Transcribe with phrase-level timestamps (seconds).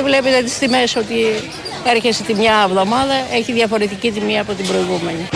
[0.00, 1.14] δεν βλέπετε τις τιμές ότι
[1.94, 5.28] έρχεσαι τη μια εβδομάδα, έχει διαφορετική τιμή από την προηγούμενη.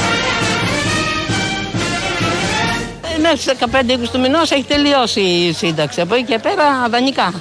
[3.17, 6.01] Ε, Μέχρι στις 15-20 του μηνός έχει τελειώσει η σύνταξη.
[6.01, 7.33] Από εκεί και πέρα δανεικά.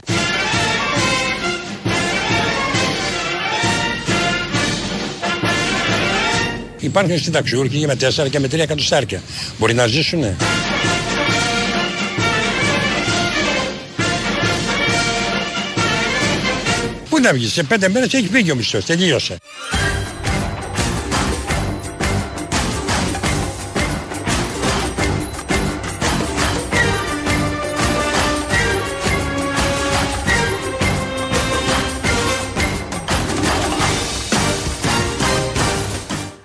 [6.80, 9.22] Υπάρχουν συνταξιούργοι και με 4 και με 3 εκατοστάρια.
[9.58, 10.61] Μπορεί να ζήσουνε; Πού
[17.22, 19.38] να βγεις, σε πέντε μέρες έχεις φύγει ο μισθός, τελείωσε.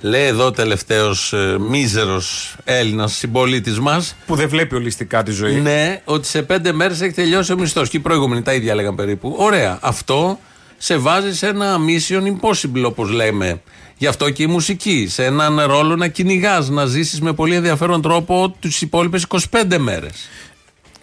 [0.06, 4.16] Λέει εδώ τελευταίος ε, μίζερος Έλληνας συμπολίτης μας.
[4.26, 5.54] Που δεν βλέπει ολιστικά τη ζωή.
[5.54, 7.88] Ναι, ότι σε πέντε μέρες έχει τελειώσει ο μισθός.
[7.88, 9.34] Και οι προηγούμενοι τα ίδια λέγαν περίπου.
[9.38, 9.78] Ωραία.
[9.80, 10.38] Αυτό
[10.78, 13.62] σε βάζει σε ένα mission impossible, όπως λέμε.
[13.98, 15.06] Γι' αυτό και η μουσική.
[15.10, 20.28] Σε έναν ρόλο να κυνηγάς, να ζήσεις με πολύ ενδιαφέρον τρόπο τις υπόλοιπες 25 μέρες.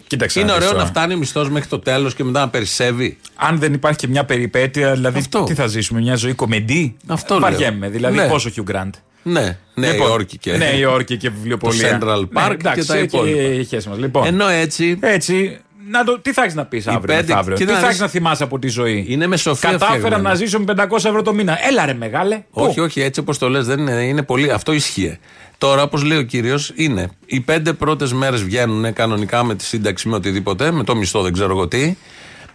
[0.06, 0.40] Κοίταξε.
[0.40, 0.90] Είναι να δεις ωραίο να τώρα.
[1.00, 3.18] φτάνει ο μισθός μέχρι το τέλος και μετά να περισσεύει.
[3.34, 5.42] Αν δεν υπάρχει και μια περιπέτεια, δηλαδή Αυτό.
[5.44, 7.50] τι θα ζήσουμε, μια ζωή κομμεντή; Αυτό λέω.
[7.50, 7.88] Βαριέμαι.
[7.88, 8.28] Δηλαδή Ναι.
[8.28, 8.90] πόσο Hugh Grant.
[9.26, 10.56] Ναι, Νέα Λοιπόν, Υόρκη και.
[10.56, 11.98] Νέα Υόρκη και βιβλιοπολία.
[11.98, 13.40] Το Central Park Ναι, εντάξει, και τα εκεί υπόλοιπα.
[13.40, 13.98] η σχέση μας.
[13.98, 14.98] Λοιπόν, Ενώ έτσι.
[15.00, 15.58] έτσι,
[15.90, 17.88] να το, τι θα έχεις να πεις αύριο, πέντε- μεθαύριο, κοίτα τι να θα δεις.
[17.96, 20.28] έχεις να θυμάσαι από τη ζωή; Είναι με σοφία Κατάφερα φτιαγμένα.
[20.28, 21.58] να ζήσω με 500 ευρώ το μήνα.
[21.68, 22.42] Έλα ρε μεγάλε.
[22.50, 24.50] Όχι, Πού; όχι, έτσι όπως το λες, δεν είναι, είναι πολύ.
[24.50, 25.18] Αυτό ισχύει.
[25.58, 30.08] Τώρα, όπως λέει ο κύριος, είναι οι πέντε πρώτες μέρες βγαίνουν κανονικά με τη σύνταξη,
[30.08, 31.96] με οτιδήποτε, με το μισθό, δεν ξέρω εγώ τι.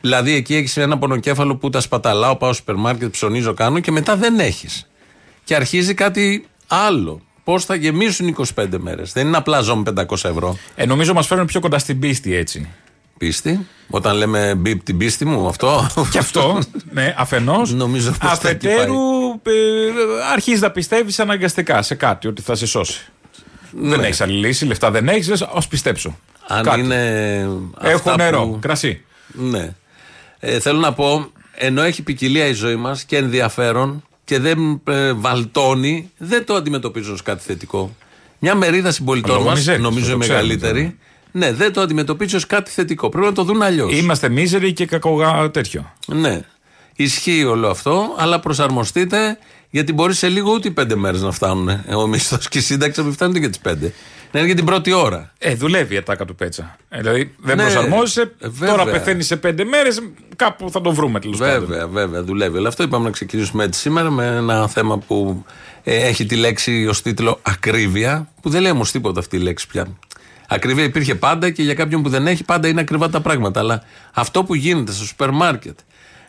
[0.02, 3.92] Δηλαδή, εκεί έχεις ένα πονοκέφαλο που τα σπαταλάω, πάω στο σούπερ μάρκετ, ψωνίζω, κάνω και
[3.92, 4.90] μετά δεν έχεις.
[5.44, 7.22] Και αρχίζει κάτι άλλο.
[7.44, 10.58] Πώς θα γεμίσουν 25 μέρες; Δεν είναι απλά ζω με 500 ευρώ.
[10.76, 12.68] Ε, νομίζω μας φέρνουν πιο κοντά στην πίστη έτσι.
[13.20, 13.68] Πίστη.
[13.90, 15.88] Όταν λέμε μπιπ την πίστη μου, αυτό.
[16.12, 16.60] Και αυτό,
[16.92, 17.74] ναι, αφενός.
[17.74, 18.94] Νομίζω πως θα εκεί Αφετέρου,
[19.44, 19.52] ε,
[20.34, 23.02] αρχίζεις να πιστεύεις αναγκαστικά σε κάτι ότι θα σε σώσει.
[23.72, 24.06] Δεν Ναι.
[24.06, 26.18] έχεις άλλη λύση, λεφτά δεν έχεις, ας πιστέψω.
[26.48, 26.80] Αν Κάτι.
[26.80, 27.38] είναι.
[27.82, 29.02] Έχω αυτά νερό, που- κρασί.
[29.28, 29.74] Ναι.
[30.40, 35.14] Ε, θέλω να πω, ενώ έχει ποικιλία η ζωή μας και ενδιαφέρον και δεν ε,
[35.14, 37.96] βαλτώνει, δεν το αντιμετωπίζω ως κάτι θετικό.
[38.40, 40.98] Μια μερίδα συμπολιτών Λόγω μας, μιζέριας, νομίζω το η ξέρουμε μεγαλύτερη,
[41.32, 43.10] ναι, δεν το αντιμετωπίζει ως κάτι θετικό.
[43.10, 43.98] Πρέπει να το δουν αλλιώς.
[44.00, 45.94] Είμαστε μίζεροι και κακογά τέτοιο.
[46.08, 46.42] Ναι.
[46.96, 49.38] Ισχύει όλο αυτό, αλλά προσαρμοστείτε
[49.70, 51.70] γιατί μπορεί σε λίγο ούτε οι πέντε μέρες να φτάνουν.
[51.70, 53.94] ε, Ο μισθός και η σύνταξη να μην φτάνουν και τις πέντε.
[54.32, 55.34] Να είναι για την πρώτη ώρα.
[55.38, 56.78] Ε, δουλεύει η ατάκα του Πέτσα.
[56.90, 58.22] Ε, δηλαδή δεν Ναι, προσαρμόζεσαι.
[58.22, 58.70] ε, βέβαια.
[58.70, 60.00] τώρα πεθαίνει σε πέντε μέρες,
[60.36, 61.60] κάπου θα το βρούμε τέλος πάντων.
[61.68, 62.58] Βέβαια, βέβαια, δουλεύει.
[62.58, 65.46] Αλλά αυτό είπαμε να ξεκινήσουμε έτσι σήμερα με ένα θέμα που
[65.84, 69.68] ε, έχει τη λέξη ως τίτλο Ακρίβεια, που δεν λέει όμως τίποτα αυτή η λέξη
[69.68, 69.86] πια.
[70.52, 73.60] Ακρίβεια υπήρχε πάντα και για κάποιον που δεν έχει, πάντα είναι ακριβά τα πράγματα.
[73.60, 73.84] Αλλά
[74.14, 75.80] αυτό που γίνεται στο σούπερ μάρκετ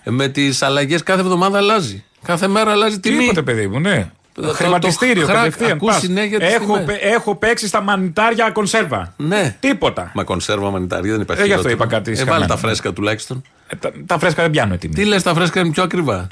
[0.04, 2.04] ε, με τις αλλαγές κάθε εβδομάδα αλλάζει.
[2.24, 3.18] Κάθε μέρα αλλάζει τιμή.
[3.18, 4.10] Τίποτε, παιδί μου, ναι.
[4.32, 5.70] Το- το- Χρηματιστήριο, το χρακ, κατευθείαν.
[5.70, 6.00] ακούς πας.
[6.00, 6.84] συνέχεια τις έχω, τιμές.
[6.84, 9.14] πε- έχω παίξει στα μανιτάρια κονσέρβα.
[9.16, 9.56] Ναι.
[9.60, 10.10] Τίποτα.
[10.14, 11.42] Μα κονσέρβα μανιτάρια δεν υπάρχει.
[11.42, 11.88] Ε, γι' αυτό χειρότερο.
[11.88, 12.46] είπα κάτι Ε, βάλε σκαμμένο.
[12.52, 13.42] τα φρέσκα τουλάχιστον.
[13.72, 14.94] Ε, τα, τα φρέσκα δεν πιάνουν τιμή.
[14.94, 16.26] Τι λες, τα φρέσκα είναι πιο ακριβά;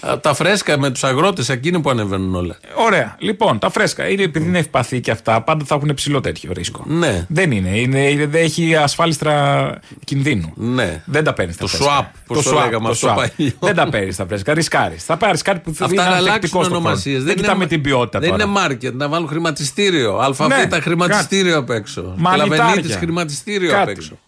[0.10, 2.56] Α, τα φρέσκα με τους αγρότες, εκείνοι που ανεβαίνουν όλα.
[2.76, 3.16] Ωραία.
[3.18, 4.08] Λοιπόν, τα φρέσκα.
[4.08, 6.84] Είναι, επειδή είναι ευπαθή και αυτά, πάντα θα έχουν ψηλό τέτοιο ρίσκο.
[6.86, 7.26] Ναι.
[7.28, 7.68] Δεν είναι.
[7.78, 9.74] είναι, είναι δεν έχει ασφάλιστρα
[10.04, 10.52] κινδύνου.
[10.56, 11.02] Ναι.
[11.06, 12.00] Δεν τα παίρνεις τα Το φρέσκα.
[12.00, 13.52] swap, πώς το λέγαμε αυτό παλιό.
[13.60, 14.54] Δεν τα παίρνεις τα φρέσκα.
[14.54, 15.04] Ρισκάρεις.
[15.04, 17.14] Θα πάρεις κάτι που θα Αυτά να αλλάξουν ανθεκτικό στον ονομασίες.
[17.16, 17.32] χρόνο.
[17.32, 18.42] Δεν κοιτάμε την ποιότητα Δεν τώρα.
[18.42, 20.18] είναι μάρκετ, να βάλουν χρηματιστήριο.
[20.18, 22.14] Αλφαβήτα Ναι, χρηματιστήριο απ' έξω.
[22.16, 22.54] Μανιτάρια.
[22.56, 23.90] Κλαβενίτη χρηματιστήριο απ' Κάτι.
[23.90, 24.18] έξω.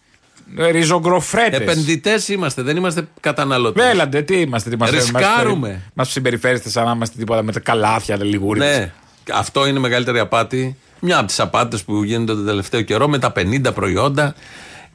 [0.57, 1.59] Ε, Ριζογκροφρέτες.
[1.59, 3.85] Επενδυτές είμαστε, δεν είμαστε καταναλωτές.
[3.85, 4.95] Βέλαντε, τι είμαστε, τι είμαστε.
[4.97, 5.81] Ρισκάρουμε.
[5.93, 8.65] Μας συμπεριφέρεστε σαν να είμαστε τίποτα με τα καλάθια, λιγούρια.
[8.65, 8.91] Ναι,
[9.33, 10.77] αυτό είναι η μεγαλύτερη απάτη.
[10.99, 14.35] Μια από τις απάτες που γίνονται τον τελευταίο καιρό με τα 50 προϊόντα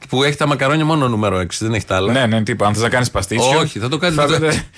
[0.09, 2.11] που έχει τα μακαρόνια μόνο νούμερο 6, δεν έχει τα άλλα.
[2.11, 2.67] Ναι, ναι, τίποτα.
[2.69, 3.59] Αν θες να κάνεις παστίτσιο.
[3.59, 4.37] Όχι, θα το κάνεις Θα, θα,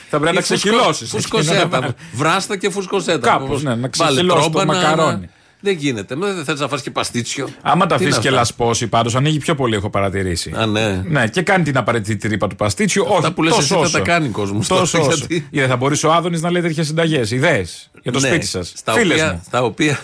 [0.09, 1.09] θα πρέπει να τα ξεχυλώσεις.
[1.09, 1.95] Φουσκωσέτα.
[2.13, 3.27] Βράστα και φουσκωσέτα.
[3.29, 5.29] Κάπως, ναι, να Βάλε ξεχυλώσεις το τρόμπα να- μακαρόνι.
[5.65, 6.15] Δεν γίνεται.
[6.15, 7.49] Δεν θες να φας και παστίτσιο.
[7.61, 10.51] Άμα τα Τι αφήσεις είναι και αυτά; λασπώσει, πάντω ανοίγει πιο πολύ, έχω παρατηρήσει.
[10.55, 11.03] Α, ναι.
[11.07, 13.05] Ναι, και κάνει την απαραίτητη τρύπα του παστίτσιου.
[13.09, 13.91] Όχι, που λες τόσο εσύ θα όσο.
[13.91, 15.17] τα κάνει ο κόσμος Τόσο τώρα, όσο.
[15.17, 18.27] γιατί- Ή δεν θα μπορούσε ο Άδωνης να λέει τέτοιες συνταγές, ιδέες για το Ναι,
[18.27, 18.71] σπίτι σας.
[18.75, 19.41] Στα, Φίλες οποία, μου.
[19.45, 19.99] στα οποία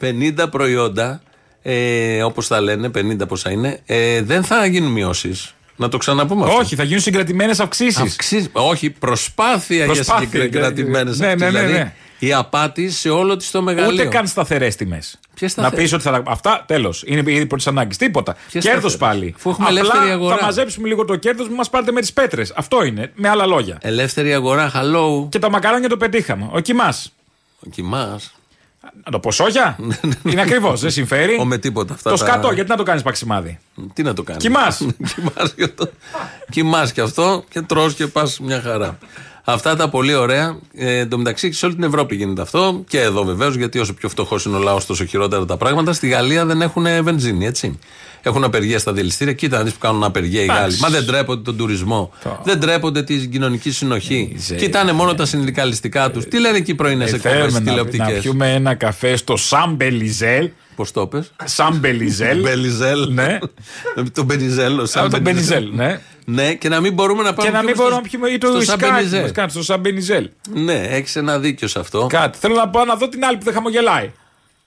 [0.00, 1.20] 50 προϊόντα,
[1.62, 5.52] ε, όπως τα λένε, 50 πόσα είναι, ε, δεν θα γίνουν μειώσεις.
[5.76, 6.56] Να το ξαναπούμε αυτό.
[6.58, 7.96] Όχι, θα γίνουν συγκρατημένες αυξήσεις.
[8.00, 11.92] Αυξήσεις- όχι, προσπάθεια, Προσπάθεια, για συγκεκριμένε ναι, ναι, ναι, ναι.
[12.18, 13.92] Η απάτη σε όλο της το μεγαλείο.
[13.92, 15.18] Ούτε καν σταθερές τιμές.
[15.34, 16.22] Ποιες Να σταθερές; πεις ότι θα τα.
[16.30, 17.02] Αυτά τέλος.
[17.06, 17.96] Είναι ήδη πρώτης ανάγκης.
[17.96, 18.36] Τίποτα.
[18.50, 19.34] Ποιες Κέρδος σταθερές; πάλι.
[19.36, 20.36] Αφού έχουμε Απλά ελεύθερη αγορά.
[20.36, 22.52] Θα μαζέψουμε λίγο το κέρδος που μας πάρετε με τις πέτρες.
[22.56, 23.12] Αυτό είναι.
[23.14, 23.78] Με άλλα λόγια.
[23.80, 25.28] Ελεύθερη αγορά, hello.
[25.28, 26.48] Και τα μακαρόνια το πετύχαμε.
[26.52, 26.94] Ο κοιμά.
[27.66, 28.20] Ο κοιμά.
[29.04, 29.76] Να το πω σόγια;
[30.30, 31.36] Είναι ακριβώς, δεν συμφέρει.
[31.40, 32.10] Ο με τίποτα αυτά.
[32.10, 33.58] Το τα- σκατό, γιατί να το κάνεις παξιμάδι.
[33.92, 34.86] Τι να το κάνεις; Κοιμάς.
[35.14, 35.90] Κοιμάς και αυτό.
[36.50, 38.98] Κοιμάς και αυτό και τρως και πας μια χαρά.
[39.50, 40.58] Αυτά τα πολύ ωραία.
[40.74, 42.84] Ε, εν τω μεταξύ σε όλη την Ευρώπη γίνεται αυτό.
[42.88, 45.92] Και εδώ βεβαίως, γιατί όσο πιο φτωχός είναι ο λαός, τόσο χειρότερα τα πράγματα.
[45.92, 47.78] Στη Γαλλία δεν έχουν βενζίνη, έτσι.
[48.22, 49.32] Έχουν απεργία στα δηληστήρια.
[49.32, 50.60] Κοίτα να δεις που κάνουν απεργία οι Εντάξει.
[50.62, 50.76] Γάλλοι.
[50.80, 52.12] Μα δεν τρέπονται τον τουρισμό.
[52.22, 52.40] Το.
[52.44, 54.34] Δεν τρέπονται την κοινωνική συνοχή.
[54.38, 56.24] Ζε- Κοιτάνε μόνο τα συνδικαλιστικά τους.
[56.24, 59.36] Τι λένε εκεί οι πρωινέ Ε, εκπομπέ θέλουμε να, να τηλεοπτικές; πιούμε ένα καφέ στο
[59.36, 60.50] Σαμπελιζέλ.
[60.76, 62.40] Πώς το πες; Σαμπελιζέλ.
[62.40, 63.12] Μπελιζέλ.
[63.12, 63.38] Ναι.
[64.12, 64.86] τον Μπενιζέλο.
[64.86, 66.00] σαν Από τον Μπενιζέλ, ναι.
[66.30, 68.38] Ναι, και να μην μπορούμε να πάμε Και να μην στο- μπορούμε να πιούμε ή
[68.38, 69.22] το στο ουισκάκι Σαμπενιζέλ.
[69.22, 70.30] μας κάνει στο Σαμπενιζέλ.
[70.54, 72.06] Ναι, έχεις ένα δίκιο σε αυτό.
[72.08, 72.38] Κάτι.
[72.38, 74.10] Θέλω να πάω να δω την άλλη που δεν χαμογελάει.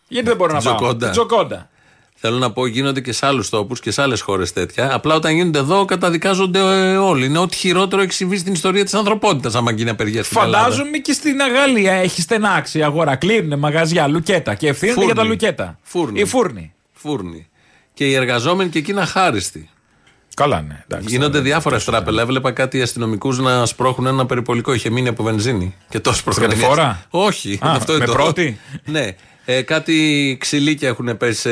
[0.07, 1.05] Γιατί δεν μπορώ να πάω; Τζοκόντα.
[1.05, 1.69] Την Τζοκόντα.
[2.15, 4.93] Θέλω να πω, γίνονται και σε άλλους τόπους και σε άλλες χώρες τέτοια.
[4.93, 7.25] Απλά όταν γίνονται εδώ, καταδικάζονται ε, όλοι.
[7.25, 10.63] Είναι ό,τι χειρότερο έχει συμβεί στην ιστορία της ανθρωπότητας, άμα γίνει απεργία στην Ελλάδα.
[10.63, 13.15] Φαντάζομαι και στην Γαλλία έχει στενάξει η αγορά.
[13.15, 15.11] Κλείνουν μαγαζιά, λουκέτα και ευθύνονται Φούρνη.
[15.13, 15.79] για τα λουκέτα.
[15.81, 16.19] Φούρνη.
[16.19, 16.73] Οι φούρνοι.
[16.93, 17.47] Φούρνη.
[17.93, 19.69] Και οι εργαζόμενοι και εκεί είναι αχάριστοι.
[20.33, 20.83] Καλά, ναι.
[20.87, 22.21] Εντάξει, Γίνονται τώρα, διάφορα τόσο στράπελα.
[22.21, 24.73] Έβλεπα κάτι αστυνομικούς να σπρώχνουν ένα περιπολικό.
[24.73, 25.75] Είχε μείνει από βενζίνη.
[25.89, 27.59] Και τόσο Τρίτη φορά; Όχι.
[27.61, 29.07] Α, αυτό είναι με το- πρώτη; ναι.
[29.45, 31.51] Ε, κάτι ξυλίκια έχουν πέσει σε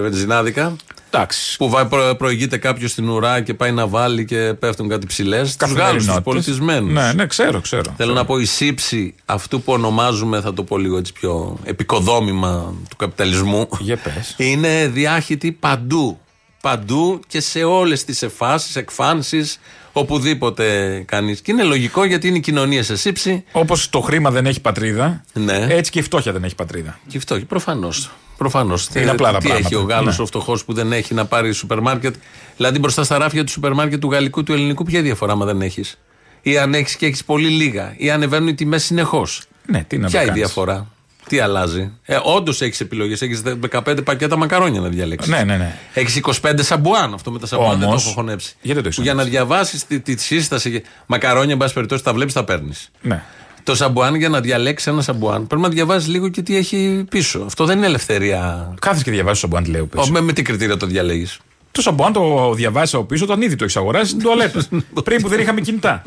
[0.00, 0.76] βενζινάδικα.
[1.10, 1.56] Εντάξει.
[1.56, 5.56] Που βα- προ- προηγείται κάποιος στην ουρά και πάει να βάλει και πέφτουν κάτι ψηλές.
[5.56, 6.22] Τους Γάλλους, τους Καθημερινότητες.
[6.22, 6.92] πολιτισμένους.
[6.92, 7.94] Ναι, ναι, ξέρω, ξέρω.
[7.96, 12.74] Θέλω να πω η σύψη αυτού που ονομάζουμε, θα το πω λίγο έτσι πιο επικοδόμημα
[12.90, 13.68] του καπιταλισμού.
[13.80, 14.34] Για πες.
[14.36, 16.20] Είναι διάχυτη παντού.
[16.62, 19.60] Παντού και σε όλες τις εφάσεις, εκφάνσεις,
[19.92, 21.40] οπουδήποτε κανείς.
[21.40, 23.44] Και είναι λογικό γιατί είναι η κοινωνία σε σύψη.
[23.52, 25.66] Όπως το χρήμα δεν έχει πατρίδα, Ναι.
[25.68, 26.98] έτσι και η φτώχεια δεν έχει πατρίδα.
[27.08, 28.10] Και αυτό, προφανώς.
[28.36, 28.88] Προφανώς.
[28.94, 29.66] Είναι απλά τα τι πράγματα.
[29.66, 30.22] έχει ο Γάλλος Ναι.
[30.22, 32.14] ο φτωχός που δεν έχει να πάρει σούπερ μάρκετ.
[32.56, 35.60] Δηλαδή μπροστά στα ράφια του σούπερ μάρκετ του γαλλικού, του ελληνικού, ποια διαφορά άμα δεν
[35.62, 35.98] έχεις;
[36.42, 37.94] Ή αν έχεις και έχεις πολύ λίγα.
[37.96, 40.86] Ή ανεβαίνουν οι τιμές συνεχώς; Ναι, τι να Ποια το η κάνεις; διαφορά;
[41.32, 43.22] Τι αλλάζει; Ε, Όντως έχεις επιλογές.
[43.22, 45.30] Έχεις 15 πακέτα μακαρόνια να διαλέξεις.
[45.32, 45.78] Ναι, ναι, ναι.
[45.94, 47.14] Έχεις 25 σαμπουάν.
[47.14, 48.54] Αυτό με τα σαμπουάν δεν το Όμως, έχω χωνέψει.
[48.60, 50.82] γιατί δεν το έχεις Που για να χωνέψει; διαβάσεις τη, τη σύσταση.
[51.06, 52.90] Μακαρόνια, εν πάση περιπτώσει, τα βλέπεις, τα παίρνεις.
[53.00, 53.22] Ναι.
[53.62, 57.42] Το σαμπουάν για να διαλέξεις ένα σαμπουάν πρέπει να διαβάζεις λίγο και τι έχει πίσω.
[57.46, 58.74] Αυτό δεν είναι ελευθερία.
[58.80, 60.02] Κάθε και διαβάζεις το σαμπουάν, τι λέει ο πίσω.
[60.02, 61.38] Ο, με, με τι κριτήρια το διαλέγεις.
[61.72, 64.62] Το σαμπουάν το διαβάζει από πίσω όταν ήδη το έχεις αγοράσει στην τουαλέτα.
[65.04, 66.02] Πριν που δεν είχαμε κινητά.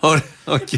[0.00, 0.68] Ωραία, οκ.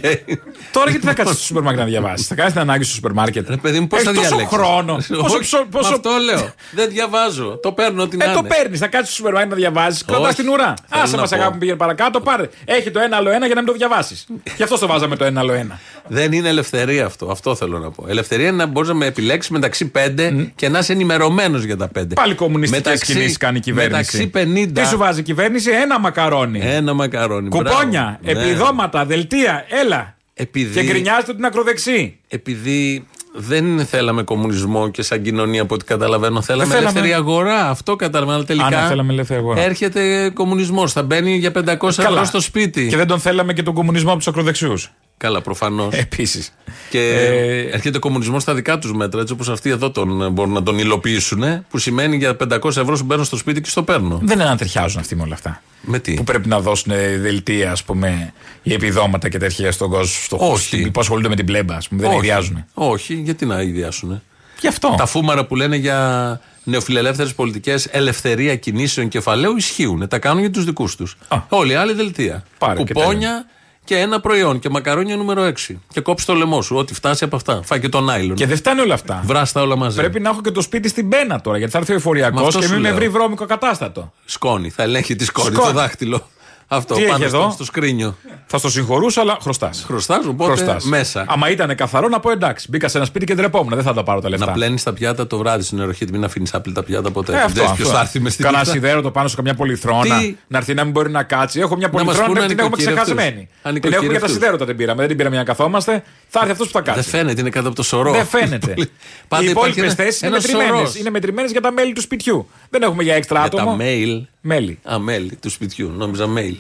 [0.72, 3.12] Τώρα γιατί θα κάτσεις στο σούπερ μάρκετ να διαβάσεις; Θα κάνεις την ανάγκη στο σούπερ
[3.12, 3.48] μάρκετ.
[3.48, 4.94] Ρε παιδί μου, πώς Έχεις θα τόσο διαλέξεις; χρόνο.
[4.94, 5.92] Πόσο, πόσο, πόσο...
[5.94, 6.52] Αυτό λέω.
[6.70, 7.58] δεν διαβάζω.
[7.62, 8.48] Το παίρνω ό,τι να Ε, το είναι.
[8.48, 10.04] παίρνεις, θα κάτσεις στο σούπερ μάρκετ να διαβάζει.
[10.04, 10.34] Κρατά Όχι.
[10.34, 10.74] την ουρά.
[10.88, 11.36] Θέλω Άσε να μας πω.
[11.36, 12.48] αγάπη πήγαινε παρακάτω, πάρε.
[12.64, 14.26] Έχει το ένα άλλο ένα για να μην το διαβάσεις.
[14.56, 15.78] Γι' αυτό το βάζαμε το ένα άλλο ένα.
[16.08, 17.30] Δεν είναι ελευθερία αυτό.
[17.30, 18.04] Αυτό θέλω να πω.
[18.08, 21.88] Ελευθερία είναι να μπορείς να με επιλέξεις μεταξύ πέντε και να είσαι ενημερωμένος για τα
[21.88, 22.14] πέντε.
[22.14, 24.23] Πάλι κομμουνιστικές Μεταξύ- κινήσεις κάνει η κυβέρνηση.
[24.32, 24.70] Μεταξύ 50.
[24.74, 26.60] Τι σου βάζει η κυβέρνηση, ένα μακαρόνι.
[26.62, 27.48] Ένα μακαρόνι.
[27.48, 28.40] Κουπόνια, Μπράβο.
[28.40, 28.46] Ναι.
[28.46, 30.16] επιδόματα, δελτία, έλα.
[30.34, 32.18] Επειδή, Και γκρινιάζετε την ακροδεξή.
[32.28, 33.06] επειδή
[33.36, 36.88] δεν θέλαμε κομμουνισμό και σαν κοινωνία από ό,τι καταλαβαίνω, θέλαμε, θέλαμε.
[36.88, 37.68] ελεύθερη αγορά.
[37.70, 38.36] Αυτό καταλαβαίνω.
[38.36, 39.60] Αλλά τελικά Α, ναι, θέλαμε ελεύθερη αγορά.
[39.60, 40.92] έρχεται κομμουνισμός.
[40.92, 42.86] Θα μπαίνει για 500 ευρώ στο σπίτι.
[42.88, 44.90] Και δεν τον θέλαμε και τον κομμουνισμό από τους ακροδεξιούς.
[45.16, 45.94] Καλά, προφανώς.
[45.94, 46.52] Επίσης.
[46.90, 50.52] Και Ε, έρχεται κομμουνισμός στα δικά τους μέτρα, έτσι όπως αυτοί εδώ τον, ε, μπορούν
[50.52, 51.64] να τον υλοποιήσουν.
[51.70, 54.20] Που σημαίνει για 500 ευρώ σου μπαίνω στο σπίτι και στο παίρνω.
[54.22, 55.62] Δεν είναι να ταιριάζουν αυτοί με όλα αυτά.
[55.80, 58.32] Με τι; Που πρέπει να δώσουν ε, δελτία, ας πούμε,
[58.62, 60.06] οι επιδόματα και τέτοια στον κόσμο.
[60.24, 60.90] Στο Όχι.
[60.90, 62.00] Που ασχολούνται με την πλέμπα, ας πούμε.
[62.00, 62.18] Δεν Όχι.
[62.18, 62.64] ιδιάζουν.
[62.74, 64.22] Όχι, γιατί να ιδιάσουν.
[64.60, 64.94] Γι' αυτό.
[64.98, 70.08] Τα φούμαρα που λένε για νεοφιλελεύθερες πολιτικές, ελευθερία κινήσεων κεφαλαίου ισχύουν.
[70.08, 71.16] Τα κάνουν για τους δικούς τους.
[71.28, 71.36] Α.
[71.48, 72.44] Όλοι οι άλλοι δελτία.
[72.58, 73.46] Πάρε και Κουπόνια
[73.84, 74.58] και, ένα προϊόν.
[74.58, 75.74] Και μακαρόνια νούμερο 6.
[75.92, 76.76] Και κόψει το λαιμό σου.
[76.76, 77.60] Ό,τι φτάσει από αυτά.
[77.64, 78.36] Φάει και τον άιλον.
[78.36, 79.22] Και δεν φτάνει όλα αυτά.
[79.24, 79.96] Βράστα όλα μαζί.
[79.96, 82.46] Πρέπει να έχω και το σπίτι στην πένα τώρα, γιατί θα έρθει ο Μα εφοριακός
[82.46, 82.96] αυτό και σου μην με λέω.
[82.96, 84.12] βρει βρώμικο κατάστατο.
[84.24, 84.70] Σκόνη.
[84.70, 85.72] Θα ελέγχει τη σκόνη, Σκόνη.
[85.72, 86.28] το δάχτυλο.
[86.68, 88.16] Αυτό Τι πάνω έχει στο, εδώ; στο σκρίνιο.
[88.46, 89.82] Θα στο συγχωρούσα, αλλά χρωστάς.
[89.86, 91.24] Χρωστάς, οπότε μέσα.
[91.28, 92.66] Άμα ήταν καθαρό, να πω εντάξει.
[92.70, 93.74] Μπήκα σε ένα σπίτι και ντρεπόμουν.
[93.74, 94.46] Δεν θα τα πάρω τα λεφτά.
[94.46, 97.32] Να πλένεις τα πιάτα το βράδυ στην εροχή, μην αφήνεις άπλυτα πιάτα ποτέ.
[97.32, 97.82] Ε, Δεν αυτό, ξέρεις αυτό.
[97.82, 98.72] ποιος θα έρθει μες στην Κάνα νύχτα.
[98.72, 100.18] σιδέρο το πάνω σε καμιά πολυθρόνα.
[100.18, 101.60] Τι; Να έρθει να μην μπορεί να κάτσει.
[101.60, 103.02] Έχω μια Να μας πολυθρόνα πούνε την έχουμε νοικοκυρευτούς.
[103.14, 103.48] ξεχασμένη.
[103.48, 104.30] Την έχουμε για τα Ανοικοκυρευτούς.
[104.32, 104.98] σιδέρωτα την πήραμε.
[104.98, 106.02] Δεν την πήραμε για να καθόμαστε.
[106.28, 107.10] Θα έρθει αυτός που θα Δεν κάτσει.
[107.10, 108.12] φαίνεται, είναι κάτω από το σωρό.
[108.12, 108.74] Δεν φαίνεται.
[109.28, 110.78] Πάντα Οι υπάρχει υπόλοιπες ένα- θέσεις είναι ένας μετρημένες.
[110.78, 110.96] σωρός.
[110.96, 112.48] Είναι μετρημένες για τα μέλη του σπιτιού.
[112.70, 113.76] Δεν έχουμε για έξτρα Για τα άτομο.
[113.80, 114.22] mail.
[114.46, 114.78] Μέλη.
[114.92, 115.92] Α, μέλη του σπιτιού.
[115.96, 116.54] Νόμιζα mail.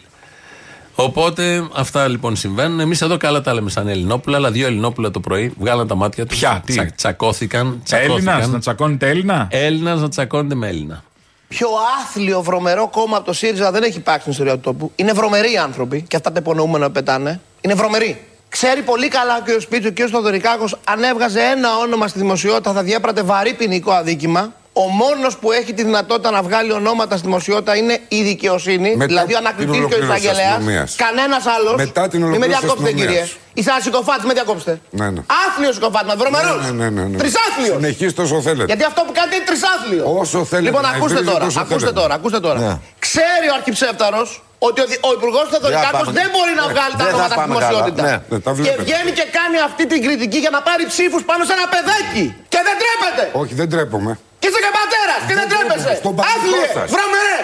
[0.94, 2.80] Οπότε αυτά λοιπόν συμβαίνουν.
[2.80, 6.26] Εμείς εδώ καλά τα λέμε σαν Ελληνόπουλα, αλλά δύο Ελληνόπουλα το πρωί βγάλαν τα μάτια
[6.26, 6.38] τους.
[6.38, 7.82] Ποια, τι; τσακώθηκαν.
[7.90, 8.50] Έλληνας, τσακώθηκαν.
[8.50, 11.04] να τσακώνεται Έλληνα; Έλληνας να τσακώνεται με Έλληνα.
[11.48, 11.68] πιο
[12.00, 14.92] άθλιο, βρωμερό κόμμα από το ΣΥΡΙΖΑ δεν έχει υπάρξει στην ιστορία του τόπου.
[14.96, 17.40] Είναι βρωμεροί άνθρωποι και αυτά τα υπονοούμενα πετάνε.
[17.60, 18.20] Είναι βρωμεροί.
[18.48, 19.60] Ξέρει πολύ καλά ο κ.
[19.60, 20.08] Σπίτσο, ο κ.
[20.10, 24.52] Θοδωρικάκο, αν έβγαζε ένα όνομα στη δημοσιότητα θα διέπρατε βαρύ ποινικό αδίκημα.
[24.76, 29.06] Ο μόνος που έχει τη δυνατότητα να βγάλει ονόματα στη δημοσιότητα είναι η δικαιοσύνη, Μετά
[29.06, 30.50] δηλαδή ο την ανακριτή και ο ολοκλήρωση της εισαγγελέας.
[30.56, 30.88] αστυνομίας.
[31.06, 31.74] Κανένας άλλος.
[31.84, 33.20] Μετά την Μην με ολοκλήρωση της διακόψετε, κύριε.
[33.22, 33.52] αστυνομίας.
[33.58, 34.72] Είσαι ένα συκοφάτη, με διακόψετε.
[35.00, 35.20] Ναι, ναι.
[35.44, 36.54] Άθλιο συκοφάτη, βρωμερό.
[36.64, 37.16] Ναι, ναι, ναι, ναι.
[37.22, 37.74] Τρισάθλιο.
[37.78, 38.68] Συνεχίστε όσο θέλετε.
[38.70, 40.02] Γιατί αυτό που κάνετε είναι τρισάθλιο.
[40.22, 42.00] Όσο θέλετε, Λοιπόν, να ακούστε υβρίζετε τώρα, όσο ακούστε θέλετε.
[42.00, 42.58] τώρα, ακούστε τώρα.
[42.66, 42.74] Ναι.
[43.06, 44.22] Ξέρει ο αρχιψέφταρο
[44.68, 46.18] ότι ο, δι- ο υπουργός Θεοδωρικάκος πάμε.
[46.20, 48.00] δεν μπορεί να Ναι, βγάλει τα δεν θα ονόματα στη πάμε δημοσιότητα.
[48.02, 48.10] καλά.
[48.10, 48.82] Ναι, ναι, τα και βλέπετε.
[48.88, 52.24] βγαίνει και κάνει αυτή την κριτική για να πάρει ψήφους πάνω σε ένα παιδάκι.
[52.52, 53.24] Και δεν τρέπεται.
[53.42, 54.12] Όχι, δεν τρέπομαι.
[54.44, 55.94] Και είσαι και πατέρας και δεν τρέπεσαι.
[55.96, 56.90] Στον πατρικό Άθλιε, σας.
[56.94, 57.38] βρωμερέ.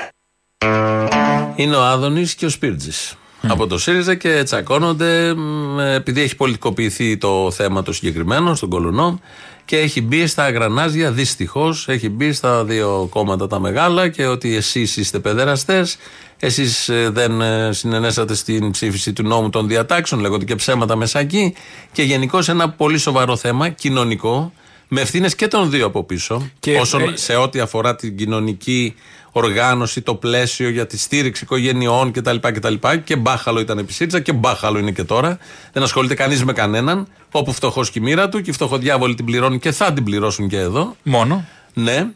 [1.56, 3.14] Είναι ο Άδωνης και ο Σπίρτζης.
[3.48, 9.20] Από το ΣΥΡΙΖΑ και τσακώνονται μ, επειδή έχει πολιτικοποιηθεί το θέμα το συγκεκριμένο στον Κολονό
[9.64, 14.56] και έχει μπει στα αγρανάζια, δυστυχώς έχει μπει στα δύο κόμματα τα μεγάλα και ότι
[14.56, 15.96] εσείς είστε παιδεραστές,
[16.38, 21.54] εσείς δεν ε, συνενέσατε στην ψήφιση του νόμου των διατάξεων, λέγονται και ψέματα μέσα εκεί.
[21.92, 24.52] Και γενικώς ένα πολύ σοβαρό θέμα κοινωνικό,
[24.92, 28.94] με ευθύνες και των δύο από πίσω, Και, όσον ε, σε ό,τι αφορά την κοινωνική
[29.32, 32.36] οργάνωση, το πλαίσιο για τη στήριξη οικογενειών κτλ.
[32.40, 32.74] κτλ.
[33.04, 35.38] Και μπάχαλο ήταν επί ΣΥΡΙΖΑ και μπάχαλο είναι και τώρα.
[35.72, 37.08] Δεν ασχολείται κανείς με κανέναν.
[37.30, 40.48] Όπου φτωχός και η μοίρα του και οι φτωχοδιάβολοι την πληρώνουν και θα την πληρώσουν
[40.48, 40.96] και εδώ.
[41.02, 41.44] Μόνο.
[41.74, 42.06] Ναι.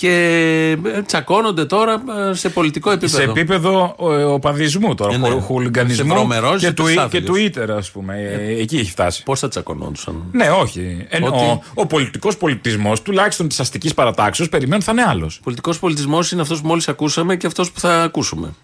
[0.00, 3.16] Και ε, τσακώνονται τώρα ε, σε πολιτικό επίπεδο.
[3.16, 5.26] Σε επίπεδο ε, οπαδισμού τώρα, Ε, ναι.
[5.28, 7.50] χου- Είσαι χουλιγκανισμού βρωμερός, και, είσαι του, και τρισάθλιος.
[7.56, 8.14] Twitter, ας πούμε.
[8.18, 9.22] Ε, εκεί έχει φτάσει.
[9.22, 11.06] Πώς θα τσακωνόντουσαν; Ναι, όχι.
[11.08, 15.40] Εν- Ότι- ο ο πολιτικός πολιτισμός, τουλάχιστον της αστικής παρατάξεως, περιμένουν θα είναι άλλος.
[15.44, 18.54] Πολιτικός πολιτισμός είναι αυτός που μόλις ακούσαμε και αυτός που θα ακούσουμε.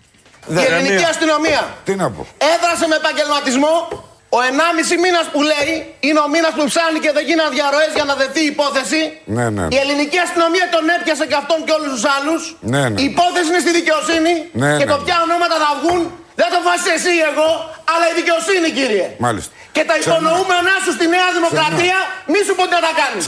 [0.48, 2.26] Η ελληνική αστυνομία Τι να πω.
[2.56, 4.04] έδρασε με επαγγελματισμό.
[4.36, 5.72] Ο 1,5 μήνας που λέει
[6.06, 9.00] είναι ο μήνας που ψάχνει και δεν γίνανε διαρροές για να δεθεί η υπόθεση.
[9.36, 9.64] Ναι, ναι.
[9.76, 12.40] Η ελληνική αστυνομία τον έπιασε και αυτόν και όλους τους άλλους.
[12.72, 12.98] Ναι, ναι.
[13.02, 14.32] Η υπόθεση είναι στη δικαιοσύνη.
[14.62, 14.92] Ναι, και ναι.
[14.92, 16.02] το ποια ονόματα θα βγουν
[16.40, 17.50] δεν το αποφάσισε εσύ ή εγώ,
[17.92, 19.06] αλλά η δικαιοσύνη, κύριε.
[19.26, 19.50] Μάλιστα.
[19.76, 20.04] Και τα Ξένα.
[20.14, 21.98] υπονοούμενά σου στη Νέα Δημοκρατία,
[22.32, 23.26] μη σου πω τι να τα κάνεις.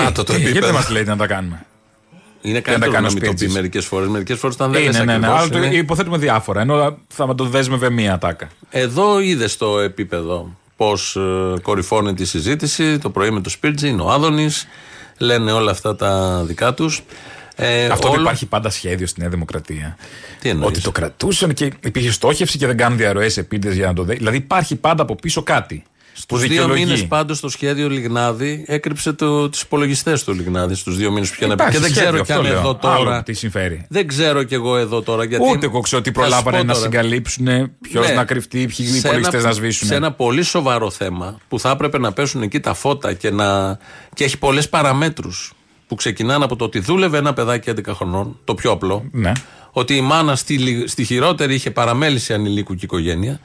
[0.00, 0.66] Να το το Ε, Γιατί επίπεδο.
[0.66, 1.58] δεν μας λέει να τα κάνουμε;
[2.48, 3.54] Είναι τα καλύτερο κάνει να ο μην το πει Σπίρτζης.
[3.54, 4.08] μερικές φορές.
[4.08, 6.60] Μερικές φορές όταν δεν Είναι, λες ναι, ναι, ακριβώς, αλλά το είναι- υποθέτουμε διάφορα.
[6.60, 8.48] Ενώ θα το δέσμευε μία τάκα.
[8.70, 11.16] Εδώ είδες το επίπεδο πώς
[11.62, 12.98] κορυφώνεται η συζήτηση.
[12.98, 14.66] Το πρωί με το Σπίρτζι, είναι ο Άδωνης.
[15.18, 17.02] Λένε όλα αυτά τα δικά τους.
[17.58, 19.96] Ε, Αυτό ότι όλο- υπάρχει πάντα σχέδιο στη Νέα Δημοκρατία.
[20.40, 23.92] Τι εννοείς; Ότι το κρατούσαν και υπήρχε στόχευση και δεν κάνουν διαρροές επίτηδες για να
[23.94, 24.14] το δει.
[24.14, 25.82] Δηλαδή υπάρχει πάντα από πίσω κάτι.
[26.16, 26.84] Που Στου δύο δικαιολογεί.
[26.84, 31.46] μήνες πάντως το σχέδιο Λιγνάδη έκρυψε του υπολογιστές του Λιγνάδη στους δύο μήνες που είχε
[31.46, 31.62] να πει.
[31.62, 32.58] Υπάρχει Και δεν σχέδιο, ξέρω κι αν αυτό λέω.
[32.60, 32.94] εδώ τώρα.
[32.94, 33.86] Άλλο τι συμφέρει.
[33.88, 35.44] Δεν ξέρω κι εγώ εδώ τώρα γιατί.
[35.50, 36.84] Ούτε εγώ ξέρω τι Θα σου προλάβανε πω να τώρα.
[36.84, 37.46] συγκαλύψουν,
[37.80, 38.14] ποιος Ναι.
[38.14, 39.86] να κρυφτεί, ποιοι Σε υπολογιστές ένα- να σβήσουν.
[39.88, 43.78] Σε ένα πολύ σοβαρό θέμα που θα έπρεπε να πέσουν εκεί τα φώτα και, να...
[44.14, 45.52] και έχει πολλές παραμέτρους
[45.86, 49.04] που ξεκινάνε από το ότι δούλευε ένα παιδάκι 11 χρονών, το πιο απλό.
[49.12, 49.32] Ναι.
[49.72, 53.40] Ότι η μάνα στη, λι- στη χειρότερη είχε παραμέληση ανηλίκου και οικογένεια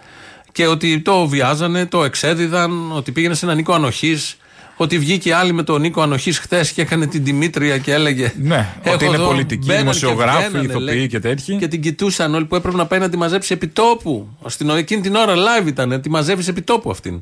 [0.51, 4.36] και ότι το βιάζανε, το εξέδιδαν, ότι πήγαινε σε έναν οίκο ανοχής.
[4.75, 8.34] Ότι βγήκε άλλη με τον Νίκο Ανοχής χθες και έκανε την Δημήτρια και έλεγε.
[8.41, 11.08] Ναι, «Έχω ότι είναι εδώ», πολιτικοί, μπαίναν και δημοσιογράφοι, βγαίνανε, ηθοποιοί λέει.
[11.08, 11.55] και τέτοιοι.
[11.55, 14.38] Και την κοιτούσαν όλοι που έπρεπε να πάει να τη μαζέψει επί τόπου.
[14.46, 17.22] Στην, εκείνη την ώρα live ήταν, τη μαζεύεις επί τόπου αυτήν.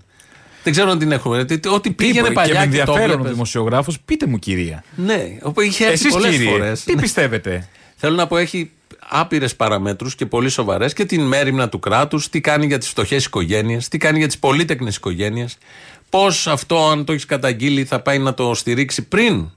[0.64, 1.46] Δεν ξέρω αν την έχουμε.
[1.46, 3.32] Τι- Ό,τι πήγαινε και παλιά με και, το ενδιαφέρον ο βλέπεις.
[3.32, 4.84] δημοσιογράφος, πείτε μου κυρία.
[4.96, 6.84] Ναι, όπου είχε έρθει Εσείς πολλές κύριε, φορές.
[6.84, 8.72] τι πιστεύετε; Θέλω να πω, έχει
[9.10, 13.26] άπειρες παραμέτρους και πολύ σοβαρές και την μέρημνα του κράτους, τι κάνει για τις φτωχές
[13.26, 15.58] οικογένειες, τι κάνει για τις πολύτεκνες οικογένειες,
[16.10, 19.50] πώς αυτό, αν το έχεις καταγγείλει, θα πάει να το στηρίξει πριν.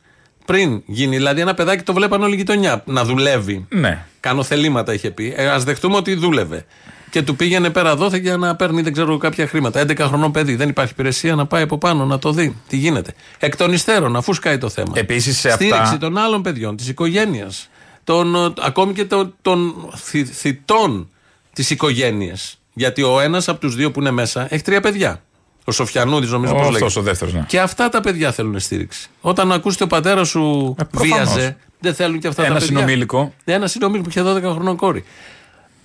[0.45, 3.67] Πριν γίνει, δηλαδή ένα παιδάκι το βλέπαν όλη η γειτονιά να δουλεύει.
[3.69, 4.05] Ναι.
[4.21, 5.35] Κάνω θελήματα, είχε πει.
[5.37, 6.65] Ε, Α δεχτούμε ότι δούλευε.
[7.11, 9.81] Και του πήγαινε πέρα δόθε για να παίρνει, δεν ξέρω, κάποια χρήματα.
[9.81, 12.57] 11 χρονών παιδί, δεν υπάρχει υπηρεσία να πάει από πάνω να το δει.
[12.69, 13.13] Τι γίνεται.
[13.39, 14.93] Εκ των υστέρων, αφού σκάει το θέμα.
[14.97, 17.69] Επίσης, σε αυτά- Στήριξη των άλλων παιδιών, της οικογένειας.
[18.05, 21.09] Των, ακόμη και των, των θη- θητών
[21.53, 22.59] της οικογένειας.
[22.75, 25.23] Γιατί ο ένας από τους δύο που είναι μέσα έχει τρία παιδιά.
[25.65, 26.99] Ο Σοφιανούδης, νομίζω Ο πώς αυτός λέγεται.
[27.01, 27.45] ο δεύτερος, ναι.
[27.49, 29.09] Και αυτά τα παιδιά θέλουν στήριξη.
[29.21, 31.17] Όταν ακούς ότι ο πατέρας σου Ε, προφανώς.
[31.33, 32.77] βίαζε, δεν θέλουν και αυτά Ένα τα παιδιά.
[32.77, 33.35] συνομήλικο.
[33.45, 35.05] Ένα συνομήλικο που είχε 12 χρονών κόρη.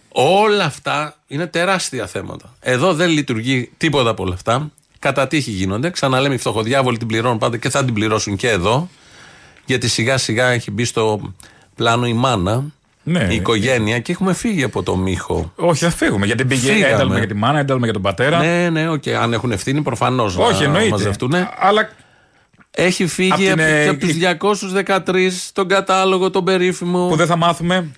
[0.09, 2.55] Όλα αυτά είναι τεράστια θέματα.
[2.59, 4.71] Εδώ δεν λειτουργεί τίποτα από όλα αυτά.
[4.99, 5.89] Κατά τύχη γίνονται.
[5.89, 8.89] Ξαναλέμε, οι φτωχοδιάβολοι την πληρώνουν πάντα και θα την πληρώσουν και εδώ.
[9.65, 11.33] Γιατί σιγά σιγά έχει μπει στο
[11.77, 12.63] πλάνο η μάνα,
[13.03, 13.27] Ναι.
[13.31, 15.51] η οικογένεια και έχουμε φύγει από το Μίχο.
[15.55, 16.25] Όχι, θα φύγουμε.
[16.25, 16.93] Γιατί πήγε Φύγαμε.
[16.93, 18.39] ένταλμα για τη μάνα, ένταλμα για τον πατέρα.
[18.39, 19.07] Ναι, ναι, οκ.
[19.21, 20.89] Αν έχουν ευθύνη, προφανώς Όχι, να εννοείται.
[20.89, 21.33] μαζευτούν.
[21.59, 21.89] Αλλά
[22.79, 24.07] Έχει Απ' φύγει την, από, ε, και από του
[24.73, 27.07] 213 τον κατάλογο, τον περίφημο.
[27.07, 27.91] που δεν θα μάθουμε.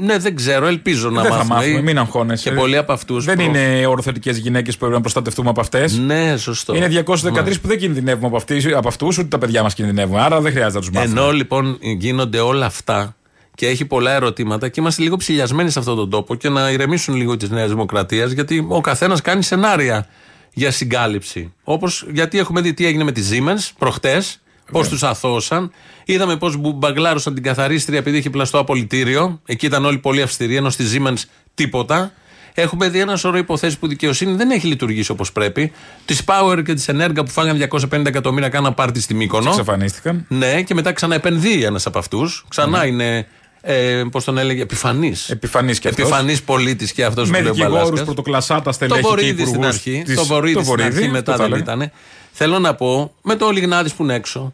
[0.00, 1.54] Ναι, δεν ξέρω, ελπίζω να δεν θα μάθουμε.
[1.54, 2.48] μάθουμε, μην αγχώνεσαι.
[2.48, 3.24] Και πολλοί από αυτούς.
[3.24, 5.98] Δεν είναι ορθωτικέ γυναίκες που πρέπει να προστατευτούμε από αυτές.
[5.98, 6.74] Ναι, σωστό.
[6.76, 10.16] Είναι 213 που δεν κινδυνεύουμε από, αυτοί, από αυτούς, ούτε τα παιδιά μας κινδυνεύουν.
[10.18, 11.20] Άρα δεν χρειάζεται να τους μάθουμε.
[11.20, 13.16] Ενώ λοιπόν γίνονται όλα αυτά
[13.58, 17.14] και έχει πολλά ερωτήματα και είμαστε λίγο ψηλιασμένοι σε αυτόν τον τόπο και να ηρεμήσουν
[17.14, 20.06] λίγο της Νέας Δημοκρατίας γιατί ο καθένας κάνει σενάρια
[20.52, 21.52] για συγκάλυψη.
[21.64, 24.40] Όπως γιατί έχουμε δει τι έγινε με τη Siemens προχτές,
[24.72, 25.72] Πώς τους αθώσαν.
[26.04, 29.40] Είδαμε πώς μπαγκλάρωσαν την καθαρίστρια επειδή είχε πλαστό απολυτήριο.
[29.46, 31.22] Εκεί ήταν όλοι πολύ αυστηροί, ενώ στη Siemens
[31.54, 32.12] τίποτα.
[32.54, 35.72] Έχουμε δει ένα σωρό υποθέσεις που η δικαιοσύνη δεν έχει λειτουργήσει όπως πρέπει.
[36.04, 39.50] Της Power και της Ενέργα που φάγαν 250 εκατομμύρια κάνα πάρτι στη Μύκονο.
[39.50, 40.24] Εξαφανίστηκαν.
[40.28, 42.44] Ναι, και μετά ξαναεπενδύει ένας από αυτούς.
[42.48, 43.26] Ξανά είναι.
[43.60, 45.30] Ε, Πώς τον έλεγε, επιφανής.
[45.30, 46.04] Επιφανής και αυτός.
[46.04, 48.04] Επιφανής πολίτης και αυτός που Με λέει ο δικηγόρους Μπαλάσκας.
[48.04, 50.02] πρωτοκλασάτα Το στελέχη και Βορύδη στην υπουργούς αρχή.
[50.04, 51.72] της- Το Βορύδη το στην Βορύδη, αρχή, μετά αυτό θα δεν έλεγα.
[51.84, 51.90] ήταν.
[52.32, 54.52] Θέλω να πω, με το Λιγνάδη που είναι έξω.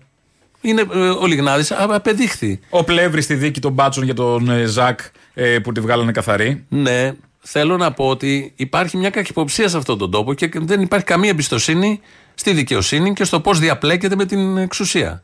[0.60, 2.60] Είναι, ε, ο Λιγνάδη απεδείχθη.
[2.70, 5.00] Ο Πλεύρης στη δίκη των μπάτσων για τον ε, Ζακ
[5.34, 6.64] ε, που τη βγάλανε καθαρή.
[6.68, 11.06] Ναι, θέλω να πω ότι υπάρχει μια καχυποψία σε αυτόν τον τόπο και δεν υπάρχει
[11.06, 12.00] καμία εμπιστοσύνη
[12.34, 15.23] στη δικαιοσύνη και στο πώς διαπλέκεται με την εξουσία.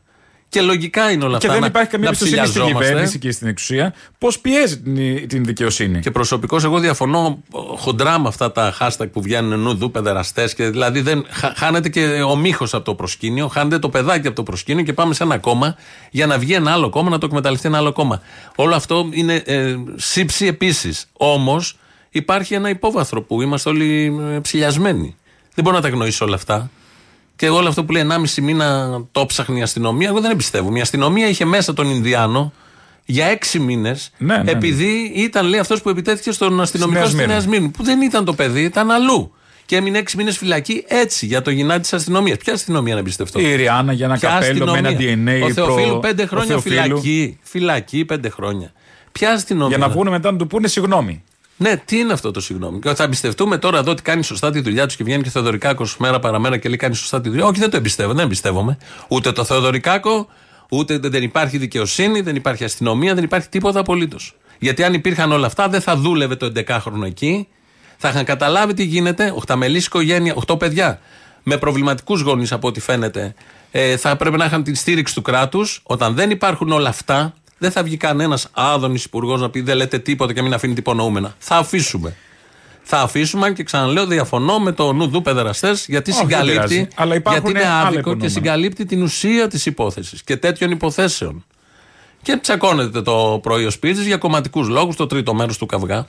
[0.51, 1.51] Και λογικά είναι όλα Και αυτά.
[1.51, 2.87] δεν να- υπάρχει καμία να εμπιστοσύνη στην ψηλιαζόμαστε.
[2.89, 3.93] κυβέρνηση και στην εξουσία.
[4.17, 7.43] Πώς πιέζει την, την δικαιοσύνη; Και προσωπικώς εγώ διαφωνώ
[7.77, 10.53] χοντρά με αυτά τα hashtag που βγαίνουν νουδού, παιδεραστές.
[10.57, 14.43] Δηλαδή δεν, χα- χάνεται και ο μύχος από το προσκήνιο, χάνεται το παιδάκι από το
[14.43, 15.75] προσκήνιο και πάμε σε ένα κόμμα
[16.11, 18.21] για να βγει ένα άλλο κόμμα, να το εκμεταλλευτεί ένα άλλο κόμμα.
[18.55, 21.05] Όλο αυτό είναι ε, σύψη επίσης.
[21.13, 21.77] Όμως
[22.09, 25.15] υπάρχει ένα υπόβαθρο που είμαστε όλοι ε, ψηλιασμένοι.
[25.55, 26.69] Δεν μπορώ να τα γνωρίσω όλα αυτά.
[27.41, 30.77] Και όλο αυτό που λέει 1,5 μήνα το ψάχνει η αστυνομία, εγώ δεν εμπιστεύομαι.
[30.77, 32.53] Η αστυνομία είχε μέσα τον Ινδιάνο
[33.05, 34.51] για έξι μήνες, Ναι, ναι, ναι.
[34.51, 37.31] επειδή ήταν λέει αυτός που επιτέθηκε στον αστυνομικό Νέα στη Σμύρνη.
[37.33, 37.69] Νέα Σμύρνη.
[37.69, 39.33] Που δεν ήταν το παιδί, ήταν αλλού.
[39.65, 42.37] Και έμεινε έξι μήνες φυλακή έτσι για το γυνάτι της αστυνομίας.
[42.37, 45.45] Ποια αστυνομία να εμπιστευτώ; Η Ριάννα για ένα Ποια καπέλο με ένα αστυνομία; DNA.
[45.49, 46.75] Ο Θεοφίλου προ- πέντε ο χρόνια Θεοφίλου.
[46.83, 47.39] φυλακή.
[47.41, 48.71] Φυλακή πέντε χρόνια.
[49.11, 51.23] Ποια αστυνομία; Για να βγουν μετά να του πούνε συγγνώμη.
[51.61, 54.59] Ναι, τι είναι αυτό το συγγνώμη; Και θα εμπιστευτούμε τώρα εδώ ότι κάνει σωστά τη
[54.61, 57.45] δουλειά τους και βγαίνει και ο Θεοδωρικάκος μέρα παραμέρα και λέει κάνει σωστά τη δουλειά.
[57.45, 58.77] Όχι, δεν το εμπιστεύω, δεν εμπιστεύομαι.
[59.07, 60.27] Ούτε το Θεοδωρικάκο,
[60.69, 64.35] ούτε δεν υπάρχει δικαιοσύνη, δεν υπάρχει αστυνομία, δεν υπάρχει τίποτα απολύτως.
[64.59, 67.47] Γιατί αν υπήρχαν όλα αυτά, δεν θα δούλευε το 11χρονο εκεί.
[67.97, 69.33] Θα είχαν καταλάβει τι γίνεται.
[69.35, 70.99] Οχταμελής οικογένεια, οχτώ παιδιά.
[71.43, 73.33] Με προβληματικούς γονείς από ό,τι φαίνεται.
[73.71, 75.81] Ε, θα πρέπει να είχαν την στήριξη του κράτους.
[75.83, 79.99] Όταν δεν υπάρχουν όλα αυτά, δεν θα βγει κανένας άδωνης υπουργός να πει δεν λέτε
[79.99, 81.35] τίποτα και μην αφήνει υπονοούμενα.
[81.37, 82.15] Θα αφήσουμε.
[82.81, 86.67] Θα αφήσουμε και ξαναλέω, διαφωνώ με το νουδού παιδεραστέ γιατί Όχι, δεν συγκαλύπτει.
[86.67, 86.87] πειράζει.
[86.95, 88.29] Αλλά υπάρχουν γιατί είναι άλλα άδικο και υπονοούμενα.
[88.29, 91.45] συγκαλύπτει την ουσία της υπόθεσης και τέτοιων υποθέσεων.
[92.21, 96.07] Και τσακώνεται το πρωί ο Σπίρτζης για κομματικούς λόγους, το τρίτο μέρος του καυγά.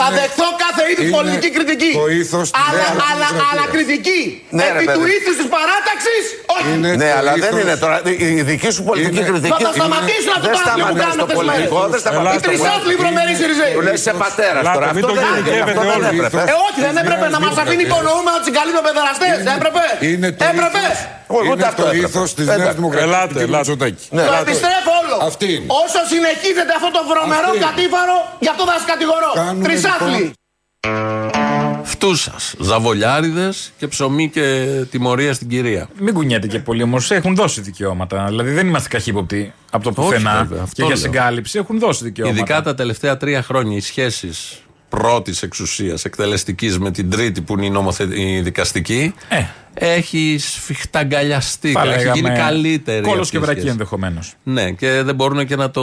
[0.00, 1.90] Θα δεχθώ κάθε είδους είναι πολιτική κριτική.
[2.00, 3.48] το ήθος της αλλά, νέας αλλά, δημοκρατίας.
[3.50, 4.22] αλλά κριτική
[4.58, 5.12] Ναι, ρε, επί του παιδί.
[5.16, 6.24] ήθους της παράταξης,
[6.56, 6.68] όχι.
[6.74, 7.96] Είναι Ναι, το αλλά δεν ήθος- είναι τώρα.
[8.38, 9.52] Η δική σου πολιτική Είναι- κριτική.
[9.54, 11.92] Θα τα σταματήσουν από το Δεν πράγμα που σταματάς κάνουν το αυτές τις πολιτικό, μέρες.
[11.94, 13.00] δεν σταματάς Οι το τρισάθλοι πολιτικό.
[13.02, 13.72] βρωμεροί Σιριζέοι.
[13.76, 14.88] Του λες είσαι πατέρας Λάτο, τώρα.
[14.96, 16.18] μην Αυτό το δεν γενικεύετε αυτό δεν όλοι.
[16.20, 16.40] έπρεπε.
[16.52, 17.90] Ε, όχι, δεν Της έπρεπε Νέας να μας αφήνει Δημοκρατίας.
[17.92, 19.34] υπονοούμε να του συγκαλύπτει παιδεραστές.
[19.48, 19.82] Δεν έπρεπε.
[20.10, 20.80] Είναι το Έπρεπε.
[20.88, 22.06] ήθος- Όχι, ούτε Είναι αυτό το έπρεπε.
[22.10, 22.62] ήθος της Εντάξει.
[22.62, 23.46] Νέας Δημοκρατίας Ελάτε, του κ.
[23.48, 23.68] ελάτε.
[23.70, 24.02] Μητσοτάκη.
[24.16, 24.24] Ναι.
[24.30, 25.16] Το επιστρέφω όλο.
[25.30, 25.68] Αυτή είναι.
[25.84, 27.66] Όσο συνεχίζεται αυτό το βρωμερό Αυτή είναι.
[27.68, 29.30] κατήφαρο, γι' αυτό θα σας κατηγορώ.
[29.70, 30.10] Κάνουμε Τρισάθλοι.
[30.16, 32.54] λοιπόν- Φτούσας.
[32.60, 35.88] Ζαβολιάριδες και ψωμί και τιμωρία στην κυρία.
[35.98, 37.10] Μην κουνιέται και πολύ όμως.
[37.10, 38.24] Έχουν δώσει δικαιώματα.
[38.28, 40.38] Δηλαδή δεν είμαστε καχύποπτοι από το Όχι, πουθενά.
[40.44, 40.96] βέβαια, αυτό Και για λέω.
[41.04, 42.38] συγκάλυψη έχουν δώσει δικαιώματα.
[42.38, 47.66] Ειδικά τα τελευταία τρία χρόνια οι σχέσεις πρώτης εξουσίας εκτελεστικής με την τρίτη που είναι
[47.66, 48.08] η, νομοθε...
[48.10, 49.42] η δικαστική Ε.
[49.74, 51.72] έχει σφιχταγκαλιαστεί.
[51.72, 53.02] Θα Έχει λέγαμε, γίνει καλύτερη.
[53.02, 53.72] Κόλος αυτή και η βρακή σχέση.
[53.72, 54.34] ενδεχομένως.
[54.42, 55.82] Ναι, και δεν μπορούν και να το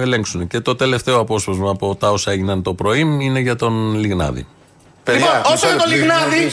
[0.00, 0.46] ελέγξουν.
[0.46, 4.46] Και το τελευταίο απόσπασμα από τα όσα έγιναν το πρωί είναι για τον Λιγνάδη.
[5.12, 6.44] Λοιπόν, όσο για τον Λιγνάδη,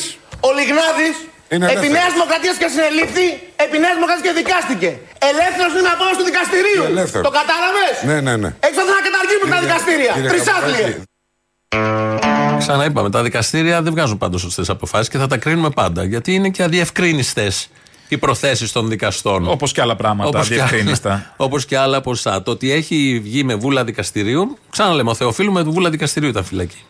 [0.48, 1.16] ο Λιγνάδης
[1.54, 1.98] Είναι επί ελεύθερος.
[1.98, 3.28] Νέας Δημοκρατίας και συνελήφθη,
[3.66, 4.90] επί Νέας Δημοκρατίας και δικάστηκε.
[5.32, 6.84] Ελεύθερος είναι να πάω στο δικαστηρίο.
[6.94, 7.26] Ελεύθερος.
[7.30, 8.50] Το κατάλαβες; Ναι, ναι, ναι.
[8.68, 10.12] Έξω να καταργήσουμε τα Κύριε- δικαστήρια.
[10.18, 10.86] κύριε Τρισάθλιε.
[10.88, 11.14] Καπράκη,
[12.58, 16.04] Ξαναείπαμε, τα δικαστήρια δεν βγάζουν πάντω σωστές αποφάσεις και θα τα κρίνουμε πάντα.
[16.04, 17.52] Γιατί είναι και αδιευκρίνηστε
[18.08, 19.48] οι προθέσεις των δικαστών.
[19.50, 21.26] Όπως και άλλα πράγματα Όπως και, διευκρίνιστα.
[21.38, 22.44] όπως και άλλα ποσά.
[22.44, 26.82] Το ότι έχει βγει με βούλα δικαστηρίου, ξαναλέμε, ο Θεοφίλου με βούλα δικαστηρίου ήταν φυλακή.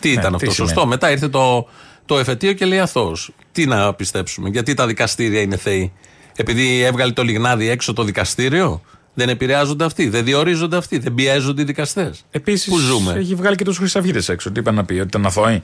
[0.00, 1.68] Τι ήταν τι αυτό, σημαίνει; σωστό; Μετά ήρθε το,
[2.06, 3.30] το εφετείο και λέει αθώος.
[3.52, 5.92] Τι να πιστέψουμε, γιατί τα δικαστήρια είναι θεοί.
[6.36, 8.82] Επειδή έβγαλε το λιγνάδι έξω το δικαστήριο,
[9.18, 12.24] δεν επηρεάζονται αυτοί, δεν διορίζονται αυτοί, δεν πιέζονται οι δικαστές.
[12.30, 14.50] Επίσης Πού ζούμε; έχει βγάλει και τους Χρυσαυγίτες έξω.
[14.50, 15.62] Τι είπαν να πει, ότι ήταν αθώοι.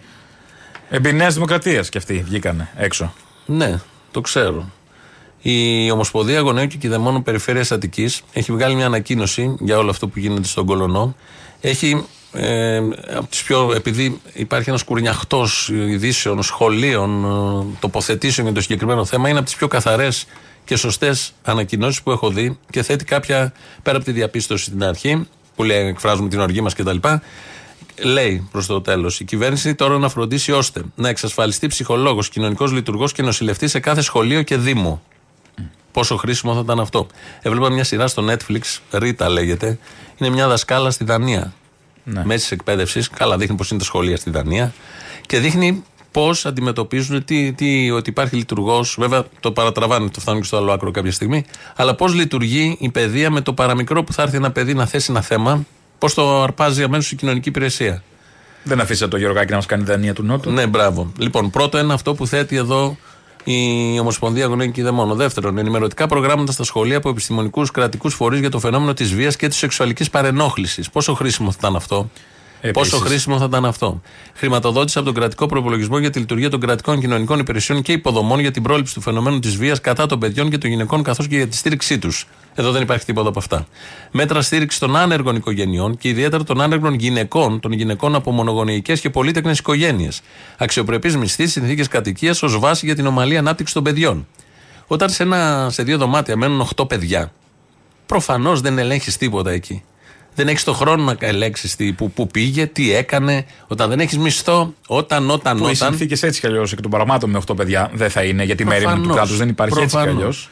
[0.89, 3.15] Επί Νέας Δημοκρατίας και αυτοί βγήκανε έξω.
[3.47, 4.71] Ναι, το ξέρω.
[5.43, 10.19] Η Ομοσπονδία Γονέων και Κηδεμόνων Περιφέρειας Αττικής έχει βγάλει μια ανακοίνωση για όλο αυτό που
[10.19, 11.17] γίνεται στον Κολονό.
[11.61, 12.77] Έχει, ε,
[13.17, 19.29] από τις πιο, επειδή υπάρχει ένας κουρνιαχτός ειδήσεων, σχολείων, ε, τοποθετήσεων για το συγκεκριμένο θέμα,
[19.29, 20.27] είναι από τις πιο καθαρές
[20.65, 25.27] και σωστές ανακοινώσεις που έχω δει και θέτει κάποια, πέρα από τη διαπίστωση στην αρχή,
[25.57, 26.97] που λέει εκφράζουμε την οργή μας κτλ.
[28.03, 33.13] Λέει προς το τέλος η κυβέρνηση τώρα να φροντίσει ώστε να εξασφαλιστεί ψυχολόγος, κοινωνικός λειτουργός
[33.13, 35.03] και νοσηλευτής σε κάθε σχολείο και δήμο.
[35.93, 37.07] Πόσο χρήσιμο θα ήταν αυτό.
[37.43, 39.79] Έβλεπα μια σειρά στο Netflix, Ρίτα λέγεται.
[40.17, 41.53] Είναι μια δασκάλα στη Δανία.
[42.05, 42.25] Ναι.
[42.25, 43.09] Μέσης εκπαίδευσης.
[43.09, 44.73] Καλά, δείχνει πώ είναι τα σχολεία στη Δανία.
[45.27, 48.97] Και δείχνει πώς αντιμετωπίζουν τι, τι, ότι υπάρχει λειτουργός.
[48.99, 51.45] Βέβαια το παρατραβάνε, το φτάνουν και στο άλλο άκρο κάποια στιγμή.
[51.77, 55.07] Αλλά πώς λειτουργεί η παιδεία με το παραμικρό που θα έρθει ένα παιδί να θέσει
[55.11, 55.65] ένα θέμα,
[55.99, 58.03] πώς το αρπάζει αμέσως η κοινωνική υπηρεσία.
[58.63, 61.13] Δεν αφήσατε το Γεωργάκη να μας κάνει δανεία του Νότου; Ναι, μπράβο.
[61.19, 62.97] Λοιπόν, πρώτο είναι αυτό που θέτει εδώ
[63.45, 63.61] η
[64.01, 65.15] Ομοσπονδία Αγωνία και Δαιμόνο.
[65.15, 69.49] Δεύτερον, ενημερωτικά προγράμματα στα σχολεία από επιστημονικούς κρατικούς φορείς για το φαινόμενο της βίας και
[69.49, 70.91] της σεξουαλικής παρενόχλησης.
[70.91, 72.11] Πόσο χρήσιμο θα ήταν αυτό;
[72.67, 72.91] Επίσης.
[72.91, 74.01] Πόσο χρήσιμο θα ήταν αυτό.
[74.35, 78.51] Χρηματοδότηση από τον κρατικό προπολογισμό για τη λειτουργία των κρατικών κοινωνικών υπηρεσιών και υποδομών για
[78.51, 81.47] την πρόληψη του φαινομένου της βίας κατά των παιδιών και των γυναικών καθώς και για
[81.47, 82.27] τη στήριξή τους.
[82.55, 83.67] Εδώ δεν υπάρχει τίποτα από αυτά.
[84.11, 89.11] Μέτρα στήριξης των άνεργων οικογενειών και ιδιαίτερα των άνεργων γυναικών, των γυναικών από μονογονεϊκές και
[89.11, 90.21] πολύτεκνες οικογένειες.
[90.59, 94.27] Αξιοπρεπής μισθής, συνθήκες κατοικίας ως βάση για την ομαλή ανάπτυξη των παιδιών.
[94.87, 97.33] Όταν σε, ένα, σε δύο δωμάτια μένουν 8 παιδιά,
[98.07, 99.83] προφανώς δεν ελέγχεις τίποτα εκεί.
[100.35, 103.45] Δεν έχεις το χρόνο να ελέγξεις που, που πήγε, τι έκανε.
[103.67, 105.89] Όταν δεν έχεις μισθό, όταν, όταν, Που οι όταν.
[105.89, 108.67] συνθήκες έτσι κι αλλιώς εκ των παραμάτων με 8 παιδιά δεν θα είναι, γιατί η
[108.67, 109.15] μέρη του Προφανώς.
[109.17, 110.21] κράτους δεν υπάρχει έτσι κι Προφανώς.
[110.23, 110.49] αλλιώς.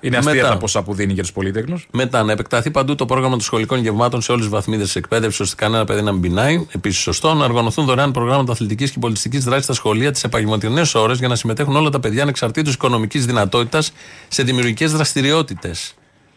[0.00, 0.48] Είναι αστεία Μετά.
[0.48, 1.82] τα ποσά που δίνει για τους πολίτεκνου.
[1.90, 5.40] Μετά να επεκταθεί παντού το πρόγραμμα των σχολικών γευμάτων σε όλες τις βαθμίδες της εκπαίδευσης,
[5.40, 6.66] ώστε κανένα παιδί να μην πεινάει.
[6.74, 7.34] Επίσης, σωστό.
[7.34, 11.34] Να οργανωθούν δωρεάν προγράμματα αθλητικής και πολιτιστικής δράσης στα σχολεία τις επαγγελματινέ ώρες για να
[11.34, 13.92] συμμετέχουν όλα τα παιδιά ανεξαρτήτως οικονομικής δυνατότητας
[14.28, 15.94] σε δημιουργικές δραστηριότητες.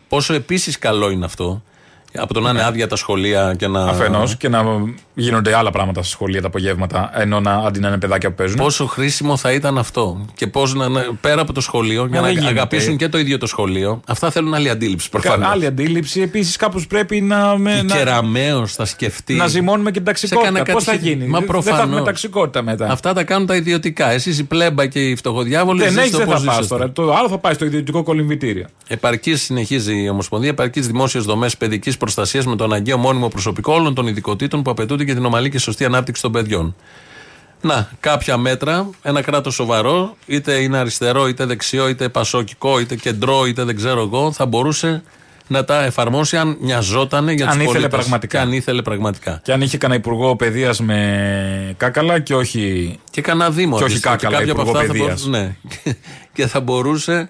[0.10, 1.64] Πόσο επίσης καλό είναι αυτό.
[2.16, 3.86] Από το να είναι άδεια τα σχολεία και να.
[3.86, 4.64] Αφενός και να
[5.14, 8.58] γίνονται άλλα πράγματα στα σχολεία τα απογεύματα, ενώ να, αντί να είναι παιδάκια που παίζουν.
[8.58, 12.22] Πόσο χρήσιμο θα ήταν αυτό; Και πώς να, να- πέρα από το σχολείο, για δεν
[12.22, 12.48] να γίνεται.
[12.50, 14.02] αγαπήσουν και το ίδιο το σχολείο.
[14.08, 15.50] Αυτά θέλουν άλλη αντίληψη προφανώς.
[15.50, 16.22] Άλλη αντίληψη.
[16.22, 17.58] Επίσης, κάπως πρέπει να.
[17.58, 19.34] Με, Και να, κεραμαίο θα σκεφτεί.
[19.34, 20.48] να ζυμώνουμε και την ταξικότητα.
[20.52, 21.90] κανένα Πώς θα κατηχητή- γίνει; Μα Δεν- δεν θα προφανώς.
[21.94, 22.88] έχουμε ταξικότητα μετά.
[22.92, 24.12] Αυτά τα κάνουν τα ιδιωτικά.
[24.12, 26.76] Εσείς η πλέμπα και οι φτωχοδιάβολοι δεν ζήστε έχεις, δεν όπως θα πας ζήσετε.
[26.76, 26.92] τώρα.
[26.92, 28.66] Το άλλο θα πάει στο ιδιωτικό κολυμβητήριο.
[28.88, 33.94] Επαρκής, συνεχίζει η Ομοσπονδία, επαρκής δημόσιες δομές παιδικής προστασίας με το αναγκαίο μόνιμο προσωπικό όλων
[33.96, 36.76] των ειδικοτήτων που απαιτούνται για την ομαλή και σωστή ανάπτυξη των παιδιών.
[37.62, 43.46] Να, κάποια μέτρα, ένα κράτος σοβαρό, είτε είναι αριστερό, είτε δεξιό, είτε πασόκικο, είτε κεντρό,
[43.46, 45.04] είτε δεν ξέρω εγώ, θα μπορούσε
[45.48, 47.90] να τα εφαρμόσει αν νοιαζόταν για τους Αν ήθελε πολίτες.
[48.00, 48.38] πραγματικά.
[48.38, 49.40] Και αν ήθελε πραγματικά.
[49.44, 53.00] Και αν είχε κανένα υπουργό παιδείας με κάκαλα και όχι.
[53.12, 53.78] Και κανένα δήμο.
[53.78, 54.16] Και όχι αντίστοιχο.
[54.16, 55.24] κάκαλα, κάποια από υπουργό αυτά θα παιδείας.
[55.28, 55.46] μπορούσε-
[55.86, 55.94] Ναι.
[56.34, 57.30] και θα μπορούσε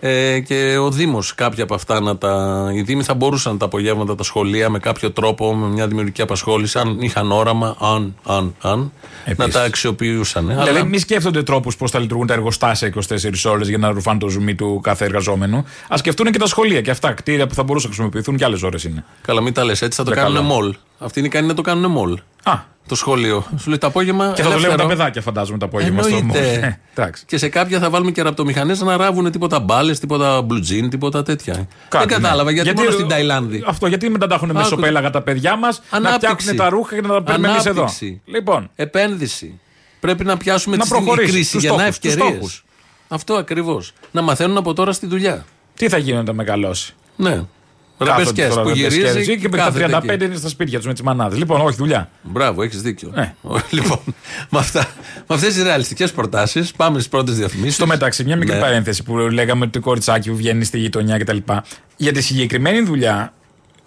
[0.00, 2.64] ε, και ο Δήμος κάποια από αυτά να τα.
[2.74, 6.78] Οι Δήμοι θα μπορούσαν τα απογεύματα, τα σχολεία με κάποιο τρόπο, με μια δημιουργική απασχόληση,
[6.78, 8.78] αν είχαν όραμα, αν, αν, αν,
[9.24, 9.54] να Επίσης.
[9.54, 10.48] τα αξιοποιούσαν.
[10.50, 10.52] ε.
[10.52, 14.18] Δηλαδή, Αλλά μη σκέφτονται τρόπους πώς θα λειτουργούν τα εργοστάσια 24 ώρες για να ρουφάνε
[14.18, 15.56] το ζουμί του κάθε εργαζόμενου.
[15.88, 18.62] Α σκεφτούν και τα σχολεία και αυτά κτίρια που θα μπορούσαν να χρησιμοποιηθούν και άλλες
[18.62, 19.04] ώρες είναι.
[19.22, 20.48] καλά, μην τα λες έτσι, θα το Για κάνουν καλό.
[20.48, 20.74] μολ.
[20.98, 22.18] Αυτή είναι ικανή να το κάνουν μολ.
[22.42, 22.52] Α,
[22.90, 23.46] Το σχολείο.
[23.58, 24.32] Σου λέει το απόγευμα.
[24.34, 24.88] και θα δουλεύουν ελεύθερο.
[24.88, 26.38] τα παιδάκια, φαντάζομαι, το απόγευμα στο Εννοείται.
[26.38, 26.50] μόλι.
[26.50, 27.24] Ε, εντάξει.
[27.26, 31.54] και σε κάποια θα βάλουμε και ραπτομηχανές να ράβουν τίποτα μπάλες, τίποτα μπλουτζίν, τίποτα τέτοια.
[31.88, 32.60] Κάτι, δεν κατάλαβα ναι.
[32.60, 33.64] γιατί, μόνο στην Ταϊλάνδη.
[33.66, 34.58] Αυτό γιατί μην τα τα έχουν Άκου.
[34.58, 36.34] μεσοπέλαγα τα παιδιά μας, να Ανάπτυξη.
[36.34, 37.70] φτιάχνουν τα ρούχα και να τα παίρνουμε εμεί εδώ.
[37.70, 38.20] Ανάπτυξη.
[38.24, 39.60] Λοιπόν, Επένδυση.
[40.00, 42.34] Πρέπει να πιάσουμε Να τη στιγμή προχωρήσεις, κρίση τους για να στόχους, τους ευκαιρίες.
[42.36, 42.64] στόχους.
[43.08, 43.92] Αυτό ακριβώς.
[44.10, 45.44] Να μαθαίνουν από τώρα στη δουλειά.
[45.74, 46.94] τι θα γίνει όταν μεγαλώσει.
[47.16, 47.42] Ναι.
[48.04, 50.24] Κάθονται Ραπεσκέ τώρα που ραπεσκές γυρίζει και με τα κάθεται 35 εκεί.
[50.24, 51.38] είναι στα σπίτια τους με τις μανάδες.
[51.38, 52.08] Λοιπόν, όχι δουλειά.
[52.22, 53.10] Μπράβο, έχεις δίκιο.
[53.14, 53.34] Ναι.
[53.70, 53.98] λοιπόν,
[54.50, 54.86] με, αυτά,
[55.16, 57.74] με αυτές τις ρεαλιστικές προτάσεις πάμε στις πρώτες διαφημίσεις.
[57.74, 58.60] Στο μεταξύ, μια μικρή Ναι.
[58.60, 61.36] παρένθεση που λέγαμε ότι το κοριτσάκι που βγαίνει στη γειτονιά κτλ.
[61.96, 63.32] Για τη συγκεκριμένη δουλειά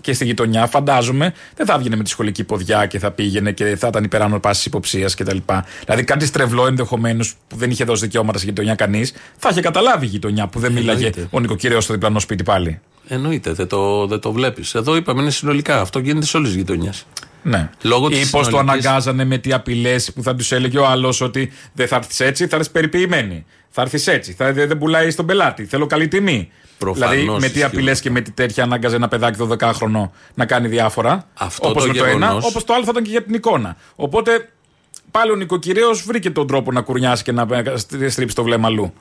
[0.01, 3.75] και στη γειτονιά, φαντάζομαι, δεν θα έβγαινε με τη σχολική ποδιά και θα πήγαινε και
[3.75, 5.37] θα ήταν υπεράνω πάσης υποψίας κτλ.
[5.85, 10.05] Δηλαδή κάτι στρεβλό ενδεχομένως που δεν είχε δώσει δικαιώματα στη γειτονιά κανείς, θα είχε καταλάβει
[10.05, 11.27] η γειτονιά που δεν μίλαγε Εννοείται.
[11.31, 12.79] ο νοικοκυρέο στο διπλανό σπίτι πάλι.
[13.07, 14.75] Εννοείται, δεν το, δεν το βλέπεις.
[14.75, 15.81] Εδώ είπαμε είναι συνολικά.
[15.81, 17.05] Αυτό γίνεται σε όλες τις γειτονιές.
[17.43, 17.69] Ναι.
[17.81, 20.87] Λόγω Ή της πώς το συνολικής- αναγκάζανε με τι απειλές που θα τους έλεγε ο
[20.87, 23.45] άλλος ότι δεν θα έρθεις έτσι, θα έρθεις περιποιημένη.
[23.69, 25.65] Θα έρθεις έτσι, θα, δεν δεν πουλάει στον πελάτη.
[25.65, 26.49] Θέλω καλή τιμή.
[26.77, 27.63] Προφανώς δηλαδή με τι ισχύει.
[27.63, 31.27] απειλές και με τι τέτοια ανάγκαζε ένα παιδάκι 12χρονο να κάνει διάφορα.
[31.33, 33.33] Αυτό όπως το με το ένα, γεγονός- όπως το άλλο θα ήταν και για την
[33.33, 33.75] εικόνα.
[33.95, 34.49] Οπότε
[35.11, 37.47] πάλι ο νοικοκυρέο βρήκε τον τρόπο να κουρνιάσει και να
[38.09, 38.93] στρίψει το βλέμμα αλλού.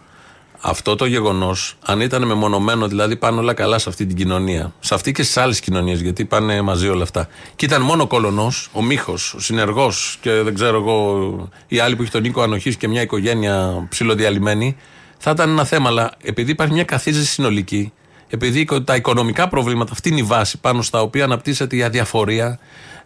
[0.64, 4.94] Αυτό το γεγονός, αν ήταν μεμονωμένο, δηλαδή πάνε όλα καλά σε αυτή την κοινωνία, σε
[4.94, 8.68] αυτή και στις άλλες κοινωνίες, γιατί πάνε μαζί όλα αυτά, και ήταν μόνο ο κολονός,
[8.72, 12.76] ο μίχος, ο συνεργός και δεν ξέρω εγώ, οι άλλοι που έχει τον οίκο ανοχής
[12.76, 14.76] και μια οικογένεια ψηλοδιαλυμένη,
[15.18, 15.88] θα ήταν ένα θέμα.
[15.88, 17.92] Αλλά επειδή υπάρχει μια καθίζηση συνολική,
[18.28, 22.58] επειδή τα οικονομικά προβλήματα, αυτή είναι η βάση πάνω στα οποία αναπτύσσεται η αδιαφορία,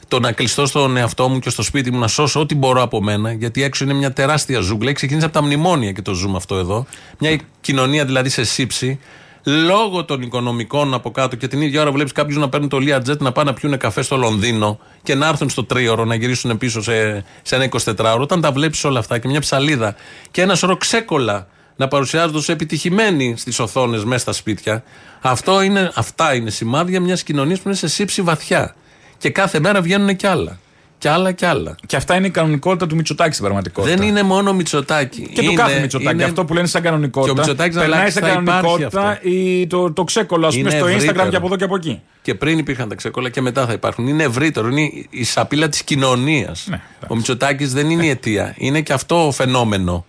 [0.08, 3.02] το να κλειστώ στον εαυτό μου και στο σπίτι μου να σώσω ό,τι μπορώ από
[3.02, 4.86] μένα, γιατί έξω είναι μια τεράστια ζούγκλα.
[4.86, 6.86] Έχει ξεκινήσει από τα μνημόνια και το ζούμε αυτό εδώ.
[7.18, 8.98] Μια κοινωνία δηλαδή σε σύψη,
[9.44, 13.18] λόγω των οικονομικών από κάτω και την ίδια ώρα βλέπεις κάποιους να παίρνουν το Learjet
[13.18, 16.82] να πάνε να πιούν καφέ στο Λονδίνο και να έρθουν στο τρίωρο να γυρίσουν πίσω
[16.82, 18.18] σε, σε ένα 24ωρο.
[18.20, 19.96] Όταν τα βλέπεις όλα αυτά και μια ψαλίδα
[20.30, 24.82] και ένας σωρό ξέκολα να παρουσιάζονται ως επιτυχημένοι στις οθόνες μέσα στα σπίτια,
[25.20, 28.74] αυτό είναι, αυτά είναι σημάδια μιας κοινωνίας που είναι σε σύψη βαθιά.
[29.18, 30.58] Και κάθε μέρα βγαίνουν κι άλλα.
[30.98, 31.74] Κι άλλα κι άλλα.
[31.86, 33.96] Και αυτά είναι η κανονικότητα του Μητσοτάκη στην πραγματικότητα.
[33.96, 35.20] Δεν είναι μόνο Μητσοτάκη.
[35.22, 36.14] Και του είναι, κάθε Μητσοτάκη.
[36.14, 37.32] είναι- Αυτό που λένε σαν κανονικότητα.
[37.34, 39.28] Και ο Μητσοτάκης να περνάει αλλάξει, σε θα υπάρχει κανονικότητα αυτό.
[39.28, 41.28] ή το, το ξέκολο, ας πούμε, Είναι στο Instagram ευρύτερο.
[41.28, 42.00] και από εδώ και από εκεί.
[42.22, 44.06] Και πριν υπήρχαν τα ξεκόλα και μετά θα υπάρχουν.
[44.06, 44.68] Είναι ευρύτερο.
[44.68, 46.66] Είναι η σαπίλα της κοινωνίας.
[46.70, 48.54] Ναι, ο Μητσοτάκης δεν είναι η αιτία.
[48.56, 50.04] Είναι και αυτό φαινόμενο.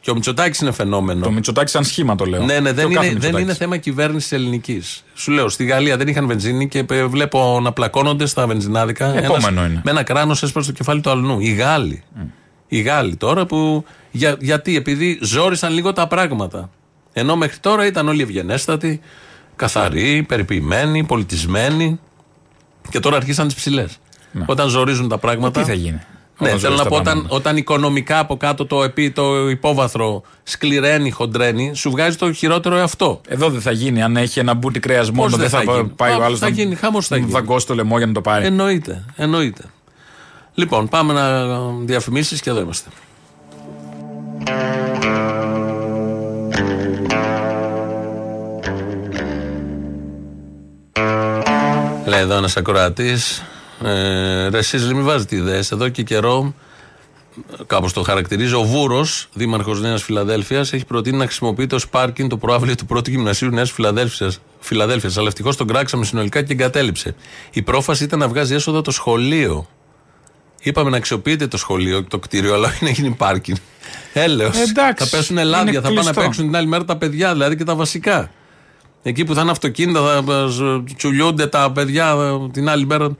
[0.00, 1.24] Και ο Μητσοτάκης είναι φαινόμενο.
[1.24, 2.44] Το Μητσοτάκη σαν σχήμα το λέω.
[2.44, 3.40] Ναι, ναι, Και δεν ο κάθε είναι, δεν Μητσοτάκης.
[3.40, 5.04] είναι θέμα κυβέρνησης ελληνικής.
[5.14, 9.06] Σου λέω, στη Γαλλία δεν είχαν βενζίνη και ε, βλέπω να πλακώνονται στα βενζινάδικα.
[9.16, 9.80] Επόμενο Ένας- είναι.
[9.84, 11.40] Με ένα κράνος έσπασε το κεφάλι του αλλού.
[11.40, 12.02] Οι Γάλλοι.
[12.68, 13.84] Οι Γάλλοι τώρα που.
[14.10, 16.70] Για, γιατί, επειδή ζόρισαν λίγο τα πράγματα.
[17.12, 19.00] Ενώ μέχρι τώρα ήταν όλοι ευγενέστατοι,
[19.56, 22.00] καθαροί, περιποιημένοι, πολιτισμένοι.
[22.90, 23.98] Και τώρα αρχίσαν τις ψηλές.
[24.46, 25.60] Όταν ζορίζουν τα πράγματα.
[25.60, 26.00] Τι θα γίνει;
[26.40, 27.34] Ναι, Όταν θέλω ζορίζει να τα πω, όταν, πράγματα.
[27.34, 33.20] όταν οικονομικά από κάτω το, επί, το υπόβαθρο σκληραίνει, χοντραίνει, σου βγάζει το χειρότερο εαυτό.
[33.28, 34.02] Εδώ δεν θα γίνει.
[34.02, 36.38] Αν έχει ένα μπούτι κρέα μόνο, δεν δεν θα, θα γίνει; πάει Μα, ο άλλος
[36.38, 37.30] θα γίνει, χαμός θα γίνει.
[37.30, 38.46] δαγκώσει το λαιμό για να το πάρει.
[38.46, 39.62] Εννοείται, εννοείται.
[40.54, 41.46] Λοιπόν, πάμε να
[41.84, 42.90] διαφημίσεις και εδώ είμαστε.
[52.06, 53.42] Λέει εδώ ένας ακροατής.
[53.84, 55.70] Ε, ρε, εσείς μην βάζετε ιδέες.
[55.72, 56.54] Εδώ και καιρό,
[57.66, 62.36] κάπως το χαρακτηρίζει, ο Βούρος, δήμαρχος Νέας Φιλαδέλφιας, έχει προτείνει να χρησιμοποιείται ως πάρκινγκ το
[62.36, 64.32] προάβλιο του πρώτου γυμνασίου Νέας Φιλαδέλφια.
[64.60, 67.14] Φιλαδέλφιας, αλλά ευτυχώς τον κράξαμε συνολικά και εγκατέλειψε.
[67.52, 69.66] Η πρόφαση ήταν να βγάζει έσοδα το σχολείο.
[70.62, 73.56] Είπαμε να αξιοποιείτε το σχολείο, το κτίριο, αλλά όχι να γίνει πάρκινγκ.
[74.12, 74.56] Έλεος.
[74.56, 76.20] Εντάξει, Θα πέσουν είναι λάδια, θα πάνε να κλειστό.
[76.20, 78.30] παίξουν την άλλη μέρα τα παιδιά, δηλαδή και τα βασικά.
[79.02, 83.16] Εκεί που θα είναι αυτοκίνητα, θα ε, τσουλιούνται τα παιδιά ε, την άλλη μέρα.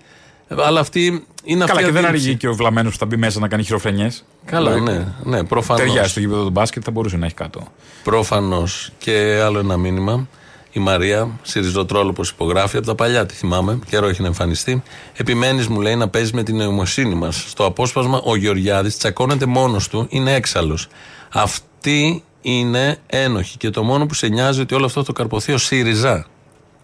[0.57, 2.27] Αλλά αυτή είναι Καλά, αυτή και η δεν αντίληψη.
[2.27, 4.25] αργεί και ο βλαμμένος που θα μπει μέσα να κάνει χειροφρενιές.
[4.45, 5.83] Καλά, ναι, ναι προφανώς.
[5.85, 7.67] Ταιριάζει στο γήπεδο του μπάσκετ, θα μπορούσε να έχει κάτω.
[8.05, 8.91] Προφανώς.
[8.99, 10.29] Και άλλο ένα μήνυμα.
[10.73, 14.83] Η Μαρία, Σιριζοτρόλοπο υπογράφει από τα παλιά, τη θυμάμαι, καιρό έχει να εμφανιστεί.
[15.17, 17.45] Επιμένεις, μου λέει, να παίζεις με την νοημοσύνη μας.
[17.49, 20.89] Στο απόσπασμα, ο Γεωργιάδης τσακώνεται μόνος του, είναι έξαλλος.
[21.33, 25.59] Αυτή είναι ένοχη και το μόνο που σε νοιάζει ότι όλο αυτό το καρποθεί ο
[25.59, 26.27] ΣΥΡΙΖΑ.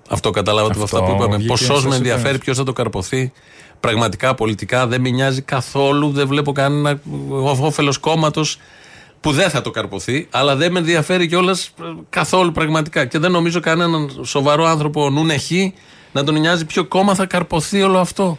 [0.09, 1.37] Αυτό καταλάβατε από Αυτό αυτά που είπαμε.
[1.37, 2.39] βγήκε Ποσός στις με ενδιαφέρει ιδέες.
[2.39, 3.33] ποιος θα το καρποθεί.
[3.81, 6.11] Πραγματικά πολιτικά δεν με νοιάζει καθόλου.
[6.11, 7.01] Δεν βλέπω κανένα
[7.61, 8.59] όφελος κόμματος
[9.21, 11.71] που δεν θα το καρποθεί, αλλά δεν με ενδιαφέρει κιόλας
[12.11, 13.05] καθόλου πραγματικά.
[13.05, 15.75] Και δεν νομίζω κανέναν σοβαρό άνθρωπο νουν έχει
[16.13, 18.39] να τον νοιάζει ποιο κόμμα θα καρποθεί όλο αυτό.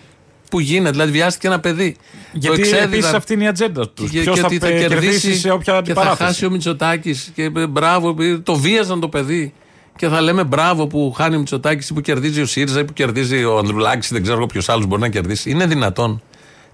[0.49, 1.95] Που γίνεται, δηλαδή βιάστηκε ένα παιδί.
[2.33, 2.93] Γιατί Το εξέδιδαν.
[2.93, 4.09] επίση αυτή είναι η ατζέντα τους.
[4.09, 6.23] Και, Ποιος και θα, ότι θα πε- κερδίσει κερδίσει σε όποια και θα αντιπαράθεση.
[6.23, 7.31] χάσει ο Μητσοτάκης.
[7.35, 9.53] Και ε, μπράβο, ε, το βίαζαν το παιδί.
[9.97, 12.93] Και θα λέμε μπράβο που χάνει ο Μητσοτάκης ή που κερδίζει ο ΣΥΡΙΖΑ ή που
[12.93, 15.49] κερδίζει ο Ανδρουλάκης, δεν ξέρω ποιος άλλος μπορεί να κερδίσει.
[15.49, 16.21] Είναι δυνατόν.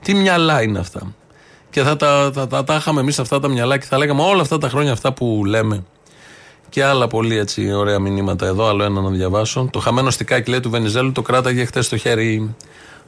[0.02, 1.14] Τι μυαλά είναι αυτά.
[1.70, 4.42] Και θα τα, θα, θα, τα είχαμε εμείς αυτά τα μυαλά και θα λέγαμε όλα
[4.42, 5.84] αυτά τα χρόνια αυτά που λέμε.
[6.70, 8.68] Και άλλα πολύ έτσι ωραία μηνύματα εδώ.
[8.68, 9.68] Άλλο ένα να διαβάσω.
[9.72, 12.56] Το χαμένο στικάκι λέει του Βενιζέλου το κράταγε χθες στο χέρι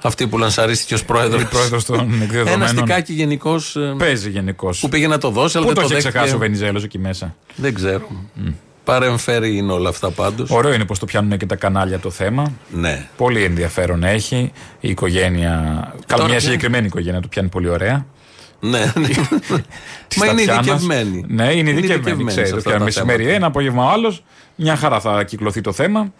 [0.04, 1.42] αυτή που λανσαρίστηκε ως πρόεδρος.
[1.42, 2.68] Η πρόεδρος των Ένα εκδεδομένων.
[2.68, 4.80] στικάκι γενικώς Παίζει γενικώς.
[4.80, 6.10] που πήγε να το δώσει, αλλά Πού δεν το το έχει δέχτηκε.
[6.18, 8.08] ξεχάσει ο Βενιζέλος εκεί μέσα; Δεν ξέρω.
[8.86, 10.50] Παρεμφέρει είναι όλα αυτά πάντως.
[10.50, 12.52] Ωραίο είναι πως το πιάνουν και τα κανάλια το θέμα.
[12.70, 13.08] Ναι.
[13.18, 14.52] Πολύ ενδιαφέρον έχει.
[14.80, 15.52] Η οικογένεια.
[16.08, 18.06] Καλά, μια πια- συγκεκριμένη οικογένεια το πιάνει πολύ ωραία.
[18.60, 18.80] ναι.
[20.08, 20.66] Της Μα είναι Τατιάνας.
[20.66, 21.26] ειδικευμένοι.
[21.28, 22.32] Ναι, είναι ειδικευμένοι.
[22.32, 23.36] σε Ξέρει, το αυτά πιάνει τα μεσημέρι θέματα.
[23.36, 24.24] ένα, απόγευμα ο άλλος.
[24.56, 26.14] Μια χαρά θα κυκλωθεί το θέμα.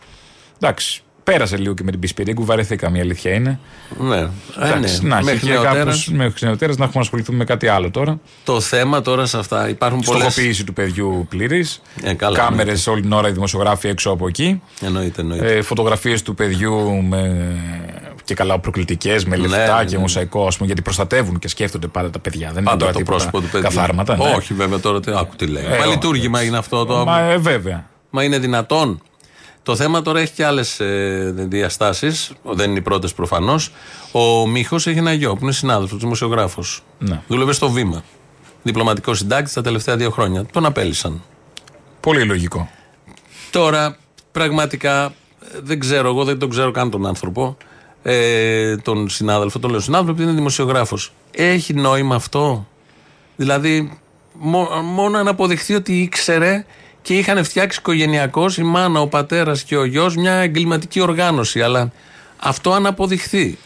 [0.60, 1.02] Εντάξει.
[1.32, 3.60] Πέρασε λίγο και με την Πισπυρίγκου, βαρεθήκαμε η αλήθεια είναι.
[4.00, 4.18] ναι.
[4.18, 4.28] Ε,
[4.68, 5.10] Εντάξει, ναι.
[5.10, 8.20] να έχει Μέχρι και νεοτέρας, κάπως- μέχρι νεοτέρας να έχουμε ασχοληθούμε με κάτι άλλο τώρα.
[8.44, 10.20] Το θέμα τώρα σε αυτά υπάρχουν πολλέ.
[10.30, 11.82] Στοχοποίηση του παιδιού πλήρης.
[12.04, 14.62] Ε, καλά, Κάμερες όλη την ώρα οι δημοσιογράφοι έξω από εκεί.
[14.82, 15.54] Εννοείται, εννοείται.
[15.56, 17.52] Ε, Φωτογραφίες του παιδιού με...
[18.24, 20.02] και καλά προκλητικές, με Ναι, λεφτά ναι, και ναι.
[20.02, 22.48] μοσαϊκό, ας πούμε, γιατί προστατεύουν και σκέφτονται πάντα τα παιδιά.
[22.48, 23.70] Δεν είναι Πάντα τώρα το τίποτα πρόσωπο του παιδιού.
[23.70, 24.18] καθάρματα.
[24.18, 24.34] Ναι.
[24.36, 25.00] Όχι, βέβαια τώρα.
[25.00, 25.64] Τι, άκου τι λέει.
[25.66, 27.06] Ε, Μα ό, λειτουργήμα είναι αυτό το.
[27.06, 27.86] Μα ε, βέβαια.
[28.10, 29.02] Μα είναι δυνατόν.
[29.66, 32.32] Το θέμα τώρα έχει και άλλες ε, διαστάσεις.
[32.44, 33.72] Δεν είναι οι πρώτες προφανώς.
[34.12, 36.84] Ο Μίχος έχει ένα γιο που είναι συνάδελφος, δημοσιογράφος.
[37.00, 37.22] Ναι.
[37.28, 38.04] Δούλευε στο βήμα.
[38.64, 40.46] Διπλωματικό συντάκτη τα τελευταία δύο χρόνια.
[40.52, 41.22] Τον απέλησαν.
[42.00, 42.70] Πολύ λογικό.
[43.52, 43.98] Τώρα,
[44.32, 45.12] πραγματικά, ε,
[45.64, 47.58] δεν ξέρω, εγώ δεν τον ξέρω καν τον άνθρωπο.
[48.04, 51.14] Ε, τον συνάδελφο, τον λέω συνάδελφο, επειδή είναι δημοσιογράφος.
[51.32, 52.68] Έχει νόημα αυτό;
[53.36, 54.00] Δηλαδή,
[54.34, 56.66] μο- μόνο να αποδειχθεί ότι ήξερε
[57.06, 61.62] και είχαν φτιάξει οικογενειακώς η μάνα, ο πατέρας και ο γιος μια εγκληματική οργάνωση.
[61.62, 61.92] Αλλά
[62.38, 63.58] αυτό αν αποδειχθεί.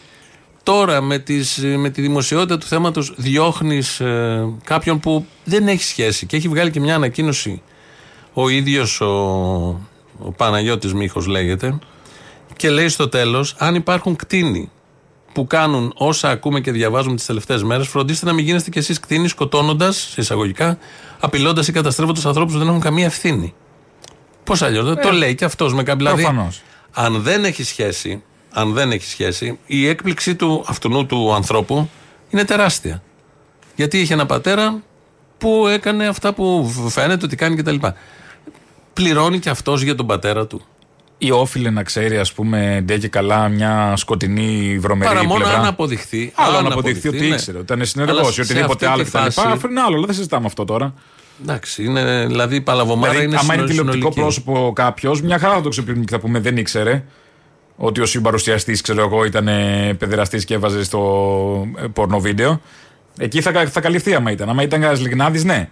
[0.62, 6.26] Τώρα με, τις, με τη δημοσιότητα του θέματος διώχνεις ε, κάποιον που δεν έχει σχέση
[6.26, 7.62] και έχει βγάλει και μια ανακοίνωση
[8.32, 9.06] ο ίδιος ο,
[10.18, 11.78] ο Παναγιώτης Μίχος λέγεται
[12.56, 14.70] και λέει στο τέλος αν υπάρχουν κτίνοι
[15.32, 19.00] που κάνουν όσα ακούμε και διαβάζουμε τις τελευταίες μέρες φροντίστε να μην γίνεστε κι εσείς
[19.00, 20.78] κτίνοι σκοτώνοντας σε εισαγωγικά
[21.20, 23.54] απειλώντας ή καταστρέφοντας ανθρώπους που δεν έχουν καμία ευθύνη
[24.44, 26.62] Πώς αλλιώς, το λέει και αυτός με κάποια δηλαδή, Προφανώς.
[26.92, 31.88] αν δεν έχει σχέση, αν δεν έχει σχέση, η έκπληξη του αυτού του ανθρώπου
[32.30, 33.02] Είναι τεράστια.
[33.76, 34.82] Γιατί είχε ένα πατέρα
[35.38, 37.76] που έκανε αυτά που φαίνεται ότι κάνει κτλ.
[38.92, 40.64] Πληρώνει και αυτός για τον πατέρα του.
[41.22, 45.58] Ή όφιλε να ξέρει, ας πούμε, ντε και καλά μια σκοτεινή βρωμερή Παρά μόνο πλευρά.
[45.60, 46.32] αν αποδειχθεί.
[46.34, 47.24] Άλλο αν να αποδειχθεί ότι ναι.
[47.34, 49.18] ήξερε, ότι ήταν συνεργός Αλλά ή σε οτιδήποτε αυτή άλλο τη κτλ.
[49.18, 50.94] φάση- Αυτό είναι άλλο, δεν συζητάμε αυτό τώρα.
[51.42, 54.42] Εντάξει, είναι, δηλαδή η παλαβομάρα Δηλαδή, είναι άμα είναι συνολ- τηλεοπτικό συνολική.
[54.44, 57.04] πρόσωπο κάποιος, μια χαρά θα το ξεπλύνει και θα πούμε δεν ήξερε.
[57.76, 59.44] Ότι ο συμπαρουσιαστής, ξέρω εγώ, ήταν
[59.98, 61.00] παιδεραστής και έβαζε στο
[61.78, 62.60] ε, πορνο βίντεο.
[63.18, 64.48] Εκεί θα, θα καλυφθεί άμα ήταν.
[64.48, 65.68] Άμα ήταν κανένα λιγνάδη, ναι.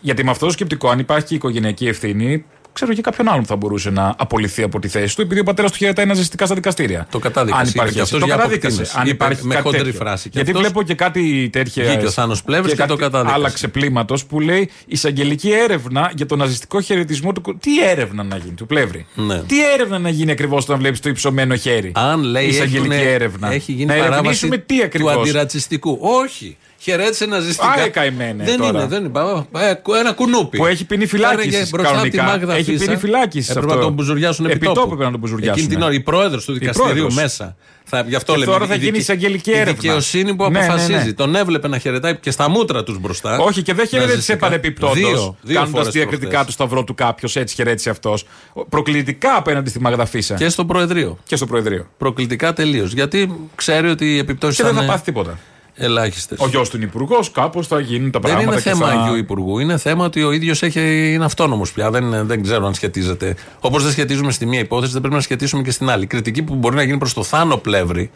[0.00, 2.44] Γιατί με αυτό το σκεπτικό, αν υπάρχει και οικογενειακή ευθύνη,
[2.76, 5.42] ξέρω και κάποιον άλλον που θα μπορούσε να απολυθεί από τη θέση του, επειδή ο
[5.42, 7.06] πατέρας του χαιρετάει ναζιστικά στα δικαστήρια.
[7.10, 7.62] Το κατάδικασε.
[7.62, 8.66] Αν υπάρχει Είπε και αυτός, αυτός το για κατάδικασε.
[8.76, 8.98] αποκτήμηση.
[8.98, 9.98] Αν Είπε υπάρχει με κάτι χοντρή τέτοιο.
[9.98, 10.22] φράση.
[10.22, 11.84] Και Γιατί αυτός βλέπω και κάτι τέτοια.
[11.84, 13.34] Βγήκε ο Θάνος Πλεύρης και το κάτι κατάδικασε.
[13.34, 17.40] Άλλα ξεπλήματος που λέει εισαγγελική έρευνα για τον ναζιστικό χαιρετισμό του.
[17.40, 19.38] κο- Τι έρευνα να γίνει, του Πλεύρη; Ναι.
[19.42, 23.52] Τι έρευνα να γίνει ακριβώς όταν βλέπεις το υψωμένο χέρι; Αν λέει εισαγγελική έχουνε- έρευνα.
[23.52, 25.98] έχει γίνει να παράβαση ερευνήσουμε τι του ακριβώς; αντιρατσιστικού.
[26.00, 26.56] Όχι.
[26.90, 27.70] Χαιρέτησε ναζιστικά.
[27.70, 28.68] Άρε, καημένε δεν τώρα.
[28.78, 29.08] είναι, δεν είναι.
[29.08, 30.56] Πα- ε, Ένα κουνούπι.
[30.56, 32.22] Που έχει ποινή φυλάκισης, Άρεγε μπροστά από τη κανονικά.
[32.46, 32.84] Μάγδα Έχει Φίσα.
[32.84, 33.78] ποινή φυλάκισης Έπρεπε αυτό.
[33.78, 34.74] να τον μπουζουριάσουν επί Επί τόπου.
[34.80, 35.52] τόπου έπρεπε να τον μπουζουριάσουν.
[35.62, 37.14] Εκείνη την ώρα η πρόεδρος του δικαστηρίου πρόεδρος.
[37.14, 37.56] μέσα.
[37.88, 38.52] Θα, γι' αυτό Και λέμε.
[38.52, 39.72] τώρα η θα γίνει δικη- εισαγγελική η έρευνα.
[39.72, 40.72] δικαιοσύνη που Ναι, ναι, ναι.
[40.72, 41.14] αποφασίζει.
[41.14, 43.38] Τον έβλεπε να χαιρετάει και στα μούτρα τους μπροστά.
[43.38, 44.38] Όχι, και δεν χαιρέτησε Ναζιστικά.
[44.38, 44.92] παρεπιπτόντω.
[44.94, 46.46] Δύο, δύο Κάνοντας φορές διακριτικά προχθές.
[46.46, 48.24] του σταυρό του κάποιος, έτσι χαιρέτησε αυτός.
[48.68, 50.34] Προκλητικά απέναντι στη Μαγδαφίσα.
[50.34, 51.18] Και στο Προεδρείο.
[51.26, 51.86] και στο Προεδρείο.
[51.98, 52.92] Προκλητικά τελείως.
[52.92, 55.38] Γιατί ξέρει ότι οι επιπτώσεις Και θα δεν θα είναι πάθει τίποτα.
[55.76, 56.38] Ελάχιστες.
[56.40, 58.52] Ο γιος του είναι υπουργός, κάπως θα γίνουν τα Δεν πράγματα.
[58.52, 59.00] είναι και θέμα θα...
[59.00, 59.58] Αγίου Υπουργού.
[59.58, 61.90] Είναι θέμα ότι ο ίδιος είναι αυτόνομος πια.
[61.90, 63.36] Δεν, δεν ξέρω αν σχετίζεται.
[63.60, 66.04] Όπως δεν σχετίζουμε στη μία υπόθεση, δεν πρέπει να σχετίσουμε και στην άλλη.
[66.04, 68.10] Η κριτική που μπορεί να γίνει προς το Θάνο Πλεύρη,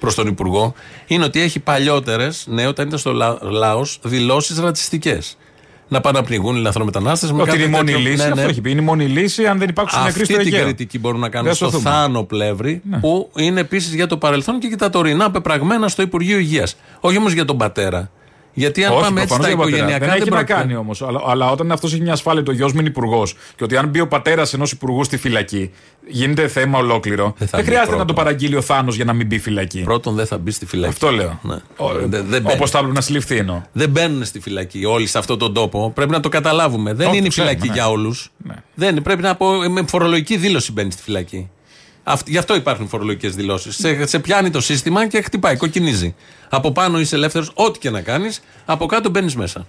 [0.00, 0.74] προς τον Υπουργό,
[1.06, 5.36] είναι ότι έχει παλιότερες, ναι, όταν ήταν στο λα, λαός, δηλώσεις ρατσιστικές.
[5.88, 7.30] Να πάνε να πνιγούν οι λαθρομετανάστες.
[7.30, 8.70] Ότι είναι η μόνη λύση, αυτό έχει πει.
[8.70, 10.64] Είναι η μόνη λύση αν δεν υπάρξουν νεκροί Αυτή στο την Αιγαίο.
[10.64, 11.90] κριτική μπορούν να κάνουν Δεν στο σωθούμε.
[11.90, 16.38] Θάνο Πλεύρη, που είναι επίσης για το παρελθόν και για τα τωρινά πεπραγμένα στο Υπουργείο
[16.38, 16.76] Υγείας.
[17.00, 18.10] Όχι όμως για τον πατέρα.
[18.58, 19.76] Γιατί αν Όχι, πάμε έτσι προφανώς στα για πατέρα.
[19.76, 20.58] οικογενειακά Δεν έχει να πρόκειται.
[20.58, 21.02] κάνει όμως.
[21.02, 23.88] Αλλά, αλλά όταν αυτός έχει μια ασφάλεια, το γιος μου είναι υπουργός, και ότι αν
[23.88, 25.70] μπει ο πατέρας ενός υπουργού στη φυλακή,
[26.08, 27.34] γίνεται θέμα ολόκληρο.
[27.38, 27.98] Δεν θα Δεν μπει χρειάζεται πρώτον.
[27.98, 29.80] να το παραγγείλει ο Θάνος για να μην μπει φυλακή.
[29.82, 30.92] Πρώτον, δεν θα μπει στη φυλακή.
[30.92, 31.38] Αυτό λέω.
[31.42, 31.56] Ναι.
[32.06, 32.52] Δεν- δεν μπαίνει.
[32.54, 33.62] Όπως θα έπρεπε να συλληφθεί εννοώ.
[33.72, 35.90] Δεν μπαίνουν στη φυλακή όλοι σε αυτόν τον τόπο.
[35.94, 36.92] Πρέπει να το καταλάβουμε.
[36.94, 37.74] Δεν Όχι, είναι η το ξέρουμε, φυλακή ναι.
[37.74, 38.30] για όλους.
[38.36, 38.54] Ναι.
[38.74, 41.50] Δεν πρέπει να πω με φορολογική δήλωση μπαίνει στη φυλακή.
[42.08, 43.76] Αυτ- γι' αυτό υπάρχουν φορολογικές δηλώσεις.
[43.76, 46.14] Σε, σε πιάνει το σύστημα και χτυπάει, κοκκινίζει.
[46.48, 48.40] Από πάνω είσαι ελεύθερος, ό,τι και να κάνεις.
[48.64, 49.66] Από κάτω μπαίνεις μέσα.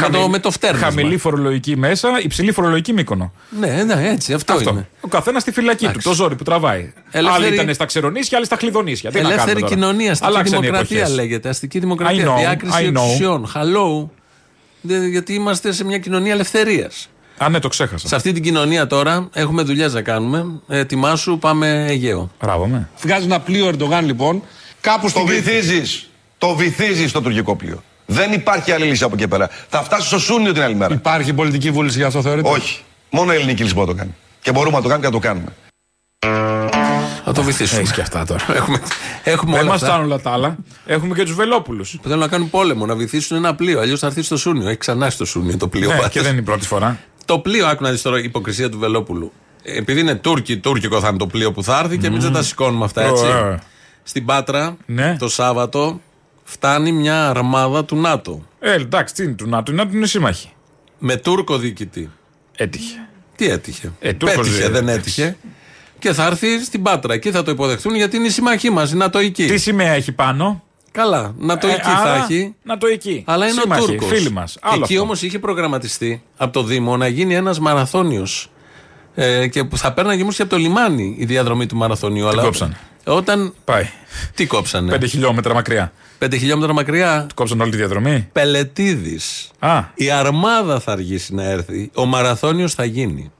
[0.00, 0.86] Με το, με το φτέρνισμα.
[0.88, 3.32] Χαμηλή φορολογική μέσα, υψηλή φορολογική μήκονο.
[3.58, 4.70] Ναι, ναι, έτσι, αυτό, Αυτό.
[4.70, 4.88] είναι.
[5.00, 6.02] Ο καθένας στη φυλακή Εντάξει.
[6.02, 6.92] του, το ζόρι που τραβάει.
[7.10, 9.10] Ελεύθερη- Άλλοι ήταν στα ξερονίσια, άλλοι στα χλειδονίσια.
[9.10, 11.16] Τι να Ελεύθερη κάνουμε τώρα; κοινωνία, αστική Αλλάξαν οι δημοκρατία εποχές.
[11.16, 11.48] λέγεται.
[11.48, 12.26] Αστική δημοκρατία.
[12.26, 13.02] I know, διάκριση I know.
[13.02, 13.46] εξουσιών.
[13.54, 14.08] Hello.
[14.80, 17.08] Δε- Γιατί είμαστε σε μια κοινωνία ελευθερίας.
[17.38, 18.08] Α, ναι, το ξέχασα.
[18.08, 20.46] Σε αυτή την κοινωνία τώρα έχουμε δουλειές να κάνουμε.
[20.68, 22.30] Ε, Ετοιμάσου, πάμε Αιγαίο.
[22.40, 22.88] Μπράβο με.
[23.02, 24.42] Βγάζει ένα πλοίο Ερντογάν λοιπόν,
[24.80, 25.42] κάπου Το στην Κρήτη.
[25.42, 26.08] βυθίζεις.
[26.38, 27.82] Το βυθίζεις το τουρκικό πλοίο.
[28.06, 29.50] Δεν υπάρχει άλλη λύση από εκεί πέρα.
[29.68, 30.94] Θα φτάσει στο Σούνιο την άλλη μέρα.
[30.94, 32.80] Υπάρχει πολιτική βούληση για αυτό θεωρείτε; Όχι.
[33.10, 34.14] Μόνο η ελληνική λύση μπορεί να το κάνει.
[34.42, 35.52] Και μπορούμε να το κάνουμε και να το κάνουμε.
[37.24, 37.80] Θα το βυθίσουμε.
[37.80, 38.44] Έχεις και αυτά τώρα.
[38.54, 38.80] έχουμε
[39.24, 39.86] έχουμε Δεν όλα μας αυτά.
[39.86, 40.56] φτάνουν όλα τα άλλα.
[40.86, 41.90] Έχουμε και τους Βελόπουλους.
[42.02, 43.80] Που θέλουν να κάνουν πόλεμο, να βυθίσουν ένα πλοίο.
[43.80, 44.68] Αλλιώς θα έρθει στο Σούνιο.
[44.68, 45.88] Έχει ξανά στο Σούνιο το πλοίο.
[45.88, 46.10] Ναι, πάντως.
[46.10, 46.98] και δεν είναι η πρώτη φορά.
[47.24, 49.32] Το πλοίο, άκου να δεις τώρα η υποκρισία του Βελόπουλου.
[49.62, 52.42] Επειδή είναι Τούρκοι, τουρκικό θα είναι το πλοίο που θα έρθει και εμεί δεν τα
[52.42, 53.24] σηκώνουμε αυτά έτσι.
[53.24, 53.60] Ωραία.
[54.02, 55.16] Στην Πάτρα Ναι.
[55.18, 56.00] το Σάββατο
[56.44, 58.46] φτάνει μια αρμάδα του ΝΑΤΟ.
[58.60, 60.52] Ε, εντάξει, τι είναι του ΝΑΤΟ, η ΝΑΤΟ είναι σύμμαχοι.
[60.98, 62.10] Με Τούρκο διοικητή.
[62.56, 63.08] Έτυχε.
[63.36, 65.36] Τι έτυχε; Ε, Τούρκος Πέτυχε, δεν- δεν έτυχε.
[65.98, 67.14] Και θα έρθει στην Πάτρα.
[67.14, 69.46] Εκεί θα το υποδεχτούν γιατί είναι η συμμαχή μας, η Νατοϊκή.
[69.46, 72.54] Τι σημαία έχει πάνω; Καλά, Νατοϊκή Ε, θα άρα, έχει.
[72.62, 73.24] Νατοϊκή.
[73.26, 74.08] Αλλά είναι Σύμμαχοι, ο Τούρκος.
[74.08, 74.58] Φίλοι μας.
[74.82, 78.50] Εκεί όμως είχε προγραμματιστεί από το Δήμο να γίνει ένας μαραθώνιος.
[79.14, 82.28] Ε, και που θα πέρναγε όμω και από το λιμάνι η διαδρομή του μαραθωνίου.
[82.28, 83.54] αλλά κόψανε; Όταν.
[83.64, 83.88] Πάει.
[84.34, 85.92] Τι κόψανε; 5 χιλιόμετρα μακριά.
[86.18, 87.26] Πέντε χιλιόμετρα μακριά.
[87.34, 89.20] Κόψαν όλη τη διαδρομή; Πελετίδη.
[89.58, 91.90] Α, Η αρμάδα θα αργήσει να έρθει.
[91.94, 93.32] Ο μαραθώνιος θα γίνει.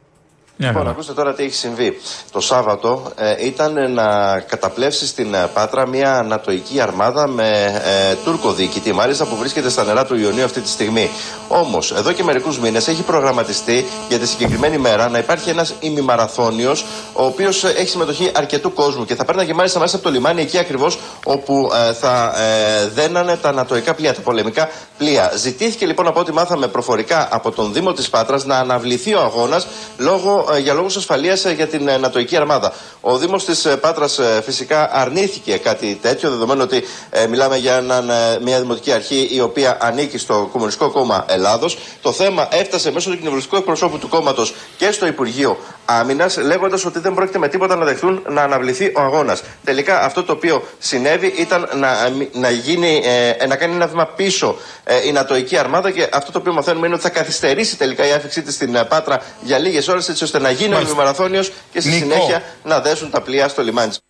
[0.56, 0.94] Μια Λοιπόν, χαρά.
[0.94, 2.00] ακούστε τώρα τι έχει συμβεί.
[2.32, 8.52] Το Σάββατο ε, ήταν να καταπλέψει στην ε, Πάτρα μια ανατοϊκή αρμάδα με ε, Τούρκο
[8.52, 11.10] διοικητή, μάλιστα που βρίσκεται στα νερά του Ιωνίου αυτή τη στιγμή.
[11.48, 16.84] Όμως, εδώ και μερικούς μήνες έχει προγραμματιστεί για τη συγκεκριμένη μέρα να υπάρχει ένας ημιμαραθώνιος,
[17.12, 20.58] ο οποίος έχει συμμετοχή αρκετού κόσμου και θα παίρναγε μάλιστα μέσα από το λιμάνι εκεί
[20.58, 25.32] ακριβώς όπου ε, θα ε, δένανε τα ανατοϊκά πλοία, τα πολεμικά πλοία.
[25.36, 29.66] Ζητήθηκε λοιπόν από ό,τι μάθαμε προφορικά από τον Δήμο της Πάτρας να αναβληθεί ο αγώνας
[29.98, 32.72] λόγω, ε, για λόγους ασφαλείας για την ε, Νατοϊκή Αρμάδα.
[33.00, 38.38] Ο Δήμος της Πάτρας φυσικά αρνήθηκε κάτι τέτοιο, δεδομένου ότι ε, μιλάμε για έναν, ε,
[38.42, 41.78] μια δημοτική αρχή η οποία ανήκει στο Κομμουνιστικό Κόμμα Ελλάδος.
[42.02, 46.98] Το θέμα έφτασε μέσω του κοινοβουλευτικού εκπροσώπου του κόμματος και στο Υπουργείο άμυνας, λέγοντας ότι
[46.98, 49.42] δεν πρόκειται με τίποτα να δεχθούν να αναβληθεί ο αγώνας.
[49.64, 51.88] Τελικά αυτό το οποίο συνέβη ήταν να,
[52.32, 53.02] να, γίνει,
[53.38, 56.86] ε, να κάνει ένα βήμα πίσω ε, η Νατοϊκή Αρμάδα και αυτό το οποίο μαθαίνουμε
[56.86, 60.24] είναι ότι θα καθυστερήσει τελικά η άφηξή της στην ε, Πάτρα για λίγες ώρες έτσι
[60.34, 62.02] ώστε να γίνει ο ημιμαραθώνιος και στη Νικό.
[62.02, 64.00] συνέχεια να δέσουν τα πλοία στο λιμάνι της.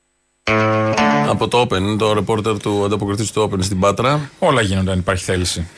[1.28, 4.30] Από το Open, το ρεπόρτερ του ανταποκριθή του Open στην Πάτρα.
[4.38, 5.68] Όλα γίνονται αν υπάρχει θέληση.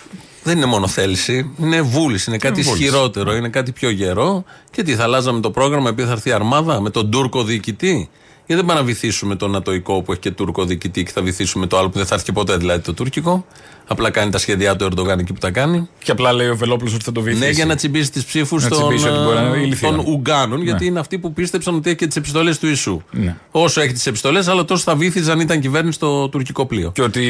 [0.42, 2.82] Δεν είναι μόνο θέληση, είναι βούληση, είναι κάτι βούληση.
[2.82, 4.45] ισχυρότερο, είναι κάτι πιο γερό.
[4.70, 8.09] Και τι, θα αλλάζαμε το πρόγραμμα επειδή θα έρθει η αρμάδα με τον Τούρκο διοικητή;
[8.47, 11.66] Γιατί δεν πάμε να βυθίσουμε τον Νατοϊκό που έχει και Τούρκο διοικητή και θα βυθίσουμε
[11.66, 13.47] το άλλο που δεν θα έρθει και ποτέ, δηλαδή το τουρκικό;
[13.87, 15.89] Απλά κάνει τα σχέδιά του Ερντογάν εκεί που τα κάνει.
[16.03, 17.45] Και απλά λέει ο Βελόπουλος ότι θα το βυθίσει.
[17.45, 19.89] Ναι, για να τσιμπήσει τις ψήφους Να των, τσιμπήσει ότι μπορεί να είναι ε, ηλίθιο.
[19.91, 20.64] των Ουγγάνων, Ναι.
[20.64, 23.03] γιατί είναι αυτοί που πίστεψαν ότι έχει και τις επιστολές του Ιησού.
[23.11, 23.37] Ναι.
[23.51, 26.91] Όσο έχει τις επιστολές, αλλά τόσο θα βύθιζε αν ήταν κυβέρνηση το τουρκικό πλοίο.
[26.95, 27.22] Και ότι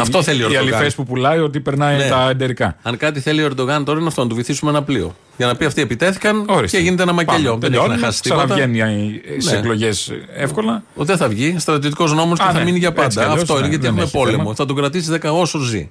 [0.00, 0.74] Αυτό θέλει ο οι Ερντογάν.
[0.74, 2.08] αληθές που πουλάει ότι περνάει Ναι.
[2.08, 2.76] τα εντερικά.
[2.82, 5.14] Αν κάτι θέλει ο Ερντογάν τώρα είναι αυτό, να του βυθίσουμε ένα πλοίο.
[5.36, 6.76] Για να πει αυτοί επιτέθηκαν Ορίστε.
[6.76, 7.50] και γίνεται ένα μακελιό.
[7.50, 8.44] Πάμε, Δεν έχει να τελειώνουμε, χάσει τίποτα.
[8.44, 9.58] Ξαναβγαίνει σε Ναι.
[9.58, 10.82] εκλογές εύκολα.
[10.94, 11.54] Ο δεν θα βγει.
[11.58, 12.64] Στρατιωτικός νόμος και Α, θα ναι.
[12.64, 13.22] μείνει για Έτσι κι πάντα.
[13.30, 14.42] αλλιώς, Αυτό είναι ναι, γιατί δεν έχουμε έχει πόλεμο.
[14.42, 14.54] θέμα.
[14.54, 15.83] Θα τον κρατήσει 10 όσο ζει.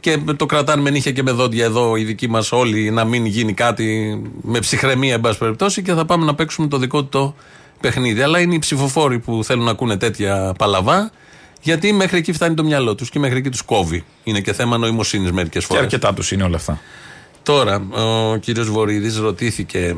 [0.00, 3.26] Και το κρατάνε με νύχια και με δόντια εδώ οι δικοί μας όλοι να μην
[3.26, 7.08] γίνει κάτι με ψυχραιμία, εν πάση περιπτώσει, και θα πάμε να παίξουμε το δικό του
[7.08, 7.34] το
[7.80, 8.22] παιχνίδι.
[8.22, 11.10] Αλλά είναι οι ψηφοφόροι που θέλουν να ακούνε τέτοια παλαβά,
[11.62, 14.04] γιατί μέχρι εκεί φτάνει το μυαλό τους και μέχρι εκεί τους κόβει.
[14.24, 15.82] Είναι και θέμα νοημοσύνης μερικές Και φορές.
[15.82, 16.80] αρκετά τους είναι όλα αυτά.
[17.42, 17.82] Τώρα,
[18.32, 19.96] ο κύριος Βορύδης ρωτήθηκε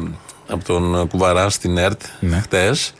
[0.48, 2.40] από τον Κουβαρά στην ΕΡΤ Ναι.
[2.42, 2.92] χτες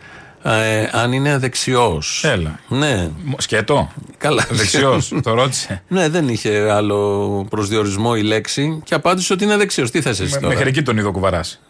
[0.42, 2.24] ε, αν είναι δεξιός.
[2.24, 2.60] Έλα.
[2.68, 3.92] Ναι, Μ- Σκέτο.
[4.22, 4.46] Καλά.
[4.50, 5.12] Δεξιός.
[5.22, 5.82] το ρώτησε.
[5.88, 9.90] Ναι, δεν είχε άλλο προσδιορισμό η λέξη και απάντησε ότι είναι δεξιός.
[9.90, 11.60] Τι θες εσύ Με- τώρα; Μέχρι εκεί τον είδε ο κουβαράς.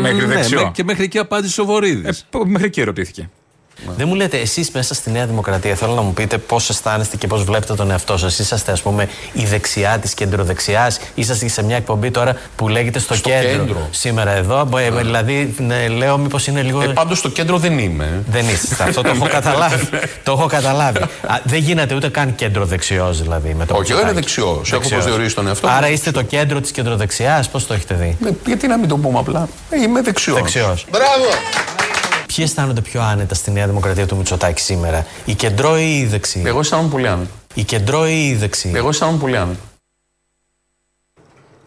[0.00, 0.62] Μέχρι Ναι, δεξιό.
[0.62, 2.20] με- και μέχρι εκεί απάντησε ο Βορύδης.
[2.20, 2.80] Ε, π- μέχρι εκεί
[3.78, 3.96] ρωτήθηκε.
[3.96, 7.26] Δεν μου λέτε εσείς μέσα στη Νέα Δημοκρατία, θέλω να μου πείτε πώς αισθάνεστε και
[7.26, 8.38] πώς βλέπετε τον εαυτό σας.
[8.38, 13.14] Είσαστε, ας πούμε, η δεξιά της κεντροδεξιάς, είσαστε σε μια εκπομπή τώρα που λέγεται στο,
[13.16, 13.48] κέντρο.
[13.50, 13.88] κέντρο.
[13.90, 14.64] Σήμερα εδώ.
[14.64, 16.82] μπο- ε, Δηλαδή, ναι, λέω, μήπως είναι λίγο.
[16.82, 18.22] Ε, Πάντως στο κέντρο δεν είμαι.
[18.30, 18.82] Δεν είστε.
[18.84, 19.88] Αυτό το έχω καταλάβει.
[20.22, 20.98] το έχω καταλάβει.
[21.02, 21.08] Α,
[21.44, 23.54] δεν γίνατε ούτε καν κέντρο δεξιό, δηλαδή.
[23.58, 24.42] Με το Όχι, εγώ είμαι Μητσοτάκη.
[24.42, 24.72] δεξιός.
[24.72, 25.02] Έχω Δεξιός.
[25.02, 25.72] προσδιορίσει τον εαυτό μου.
[25.74, 28.96] Άρα είστε το κέντρο της κεντροδεξιάς, πώς το έχετε δει; Ε, Γιατί να μην το
[28.96, 29.48] πούμε απλά.
[29.70, 30.36] Ε, Είμαι δεξιός.
[30.36, 30.86] Δεξιός.
[32.34, 36.42] Ποιοι αισθάνονται πιο άνετα στη Νέα Δημοκρατία του Μητσοτάκη σήμερα, η κεντρό ή η δεξί.
[36.46, 37.30] Εγώ αισθάνομαι πολύ άνετα.
[37.54, 38.72] Η κεντρό ή η δεξί.
[38.74, 39.60] Εγώ αισθάνομαι πολύ άνετα.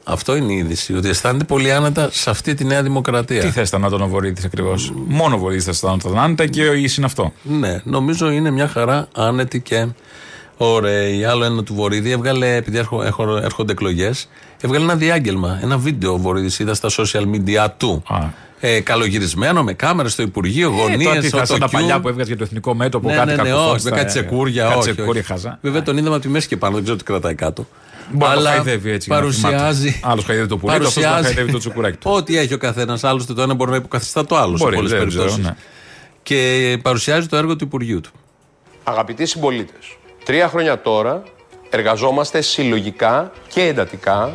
[0.03, 0.95] Αυτό είναι η είδηση.
[0.95, 3.41] Ότι αισθάνεται πολύ άνετα σε αυτή τη νέα δημοκρατία.
[3.41, 6.73] Τι θες να τον ο Βορύδη ακριβώς; Μόνο ο Βορύδη θα αισθάνονταν άνετα και ο
[6.73, 7.33] Ι είναι αυτό.
[7.43, 9.87] Ναι, νομίζω είναι μια χαρά άνετη και
[10.57, 11.29] ωραία.
[11.29, 14.29] Άλλο ένα του Βορύδη έβγαλε, επειδή έρχο- έχω- έρχονται εκλογές,
[14.61, 15.59] έβγαλε ένα διάγγελμα.
[15.63, 18.03] Ένα βίντεο ο Βορύδης είδα στα social media του.
[18.07, 18.19] Α.
[18.63, 22.07] Ε, καλογυρισμένο με κάμερα στο Υπουργείο, Ε, γωνίες, τώρα τι θα σαν τα παλιά που
[22.07, 24.63] έβγαζε για το εθνικό μέτωπο, ναι, κάτι ναι, ναι, κακοφώτιστα, όχι, με κάτι ε, τσεκούρια.
[24.63, 25.31] κάτι όχι, τσεκούρια όχι.
[25.31, 25.59] χαζά.
[25.61, 27.67] Βέβαια τον είδαμε από τη μέση και πάνω, δεν ξέρω τι κρατάει κάτω.
[28.11, 29.09] Μπορεί να το Αλλά χαϊδεύει έτσι.
[29.11, 29.55] για να θυμάται.
[29.55, 29.99] παρουσιάζει.
[30.03, 32.11] Άλλος χαϊδεύει το πουλί, αυτός να παρουσιάζει χαϊδεύει το τσουκουράκι του.
[32.11, 33.03] Ό,τι έχει ο καθένας.
[33.03, 35.45] Άλλωστε το ένα μπορεί να υποκαθιστά το άλλο Μπορεί, σε πολλές δεν ξέρω, περιπτώσεις.
[35.45, 35.55] ναι.
[36.23, 38.09] Και παρουσιάζει το έργο του Υπουργείου του.
[38.83, 41.23] Αγαπητοί συμπολίτες, τρία χρόνια τώρα
[41.73, 44.31] εργαζόμαστε συλλογικά και εντατικά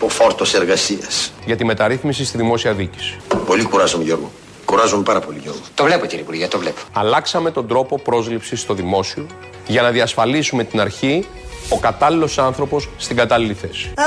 [0.00, 1.32] Ο φόρτος εργασίας.
[1.46, 3.16] για τη μεταρρύθμιση στη δημόσια διοίκηση.
[3.46, 4.30] Πολύ κουράζομαι, Γιώργο.
[4.64, 5.60] Κουράζομαι πάρα πολύ, Γιώργο.
[5.74, 6.80] Το βλέπω κύριε Υπουργέ, το βλέπω.
[6.92, 9.26] Αλλάξαμε τον τρόπο πρόσληψης στο δημόσιο
[9.66, 11.26] για να διασφαλίσουμε την αρχή
[11.68, 13.92] ο κατάλληλος άνθρωπος στην κατάλληλη θέση.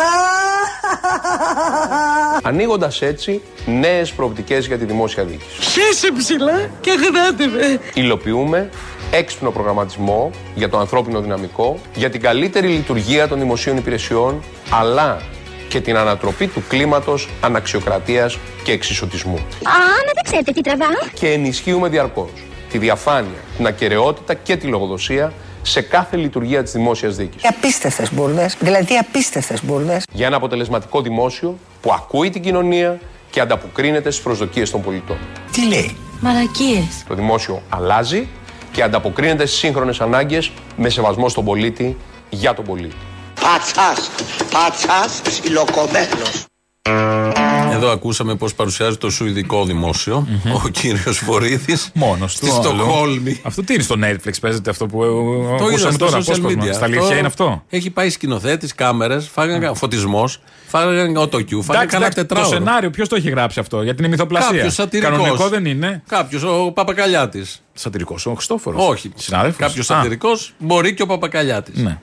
[2.43, 5.61] Ανοίγοντας έτσι νέες προοπτικές για τη δημόσια διοίκηση.
[5.61, 7.79] Χέσε ψηλά και γράτε με.
[7.93, 8.69] Υλοποιούμε
[9.11, 15.21] έξυπνο προγραμματισμό για το ανθρώπινο δυναμικό, για την καλύτερη λειτουργία των δημοσίων υπηρεσιών, αλλά
[15.67, 19.35] και την ανατροπή του κλίματος αναξιοκρατίας και εξισωτισμού.
[19.35, 20.85] Α, μα δεν ξέρετε τι τραβά.
[21.13, 22.29] Και ενισχύουμε διαρκώς
[22.69, 27.49] τη διαφάνεια, την ακαιρεότητα και τη λογοδοσία σε κάθε λειτουργία της δημόσιας διοίκησης.
[27.49, 30.03] Απίστευτες μπουρδες, δηλαδή απίστευτες μπουρδες.
[30.11, 32.99] Για ένα αποτελεσματικό δημόσιο που ακούει την κοινωνία
[33.29, 35.17] και ανταποκρίνεται στις προσδοκίες των πολιτών.
[35.51, 37.03] Τι λέει; Μαλακίες.
[37.07, 38.27] Το δημόσιο αλλάζει
[38.75, 41.97] και ανταποκρίνεται στις σύγχρονες ανάγκες με σεβασμό στον πολίτη
[42.29, 42.95] για τον πολίτη.
[43.41, 44.11] Πατσάς,
[44.51, 46.45] πατσάς, ψιλοκομμένος.
[47.73, 50.27] Εδώ ακούσαμε πώς παρουσιάζει το σουηδικό δημόσιο
[50.65, 51.89] ο κύριος Βορύδης.
[51.93, 53.39] Μόνος Στη Στοκχόλμη.
[53.43, 56.17] Αυτό τι είναι στο Netflix, παίζεται αυτό που ε, Το είδα ακούσαμε στα τώρα.
[56.17, 56.57] social πώς, media.
[56.67, 61.97] πώς, Στα αλήθεια είναι αυτό; Έχει πάει σκηνοθέτης, κάμερες, φάγανε φωτισμός, φάγανε οτοκιού, φάγανε Εντάξει,
[61.99, 62.65] κανένα εντάξει, το τετράωρο.
[62.65, 64.51] σενάριο ποιος το έχει γράψει αυτό, γιατί είναι μυθοπλασία.
[64.51, 65.17] Κάποιος σατυρικός.
[65.17, 67.61] Κανονικό δεν είναι; Κάποιος, ο Παπακαλιάτης.
[67.73, 68.87] Σατυρικός, ο Χριστόφορος.
[68.87, 69.11] Όχι.
[69.15, 69.59] Συνάδελφος.
[69.67, 71.77] Κάποιος σατυρικός μπορεί και ο Παπακαλιάτης.
[71.83, 71.97] Ναι.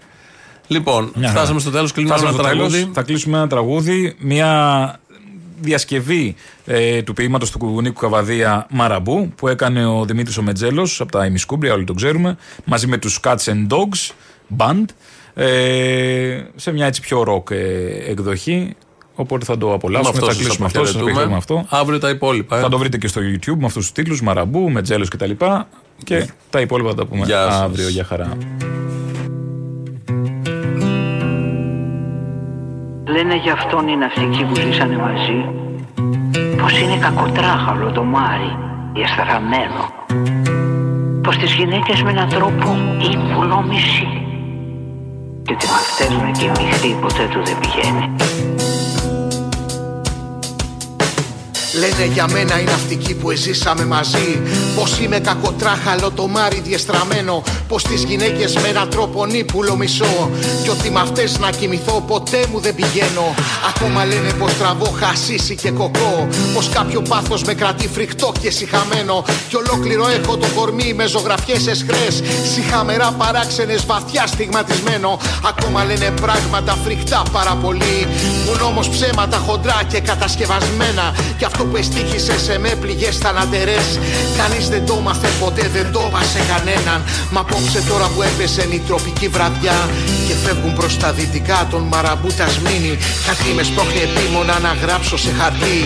[0.67, 1.39] Λοιπόν, Μια χαρά.
[1.39, 2.71] φτάσαμε στο τέλος, κλείνουμε Φτάσαμε ένα στο τέλος.
[2.73, 2.93] τραγούδι.
[2.95, 4.15] Θα κλείσουμε ένα τραγούδι.
[4.19, 5.01] Μια
[5.61, 6.35] διασκευή
[6.65, 11.27] ε, του ποιήματο του Νίκου Καβαδία Μαραμπού που έκανε ο Δημήτρης ο Μετζέλος από τα
[11.27, 14.11] ημισκούμπρια, όλοι το ξέρουμε, μαζί με τους Cats and Dogs
[14.57, 14.85] Band
[15.35, 18.75] ε, σε μια έτσι πιο rock ε, εκδοχή.
[19.15, 21.23] Οπότε θα το Με απολαύσουμε, αυτός θα σας κλείσουμε αυτό, σας αποχαιρετούμε.
[21.35, 21.77] αποχαιρετούμε αυτό.
[21.79, 22.59] Αύριο τα υπόλοιπα.
[22.59, 22.61] ε.
[22.61, 25.31] Θα το βρείτε και στο YouTube με αυτούς τους τίτλους, Μαραμπού, με τζέλο κτλ.
[26.05, 27.61] Και τα υπόλοιπα θα τα πούμε Γεια σας.
[27.61, 28.37] αύριο για χαρά.
[33.13, 35.45] Λένε για αυτόν οι ναυτικοί που ζήσανε μαζί
[36.63, 38.57] πως είναι κακοτράχαλο το μάρι,
[38.93, 39.83] διαστραμμένο.
[41.23, 42.77] Πως τις γυναίκες με έναν τρόπο
[43.13, 44.09] ύπουλο μισή.
[45.43, 48.11] Και ότι με αυτές να κοιμηθεί ποτέ του δεν πηγαίνει.
[51.75, 54.41] Λένε για μένα οι ναυτικοί που εζήσαμε μαζί.
[54.77, 57.43] Πως είμαι κακοτράχαλο το μάρι διεστραμμένο.
[57.69, 60.31] Πως τις γυναίκες με έναν τρόπο νύπουλο μισώ.
[60.63, 63.35] Κι ότι με αυτές να κοιμηθώ ποτέ μου δεν πηγαίνω.
[63.77, 66.29] Ακόμα λένε πως τραβώ χασίσι και κοκό.
[66.55, 69.25] Πως κάποιο πάθος με κρατεί φρικτό και συχαμένο.
[69.49, 72.23] Κι ολόκληρο έχω το κορμί με ζωγραφιές εσχρές.
[72.55, 75.19] Συχαμερά παράξενες βαθιά στιγματισμένο.
[75.49, 78.07] Ακόμα λένε πράγματα φρικτά πάρα πολύ.
[78.45, 81.15] Που όμως ψέματα χοντρά και κατασκευασμένα.
[81.39, 83.87] Κι αυτό που εστίχησε σε με πληγές θανατερές.
[84.39, 86.03] Κανείς δεν το μάθε ποτέ, δεν το
[86.33, 87.01] σε κανέναν.
[87.35, 89.79] Μα απόψε τώρα που έπεσε η τροπική βραδιά
[90.27, 92.95] Και φεύγουν προς τα δυτικά των μαραμπούτα σμήνη
[93.27, 95.79] Κάτι με σπρώχνει επίμονα να γράψω σε χαρτί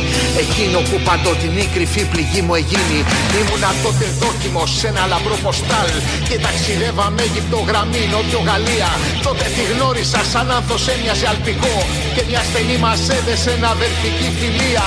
[0.42, 3.00] Εκείνο που παντοτινή κρυφή πληγή μου εγίνει.
[3.40, 5.90] Ήμουνα τότε δόκιμος σε ένα λαμπρό ποστάλ
[6.28, 8.90] Και ταξιδεύαμε Αίγυπτο γραμμή Νότιο Γαλλία.
[9.26, 11.76] Τότε τη γνώρισα σαν άνθος έμοιαζε αλπικό
[12.14, 14.84] Και μια στενή μας έδεσε ένα αδερφική φιλία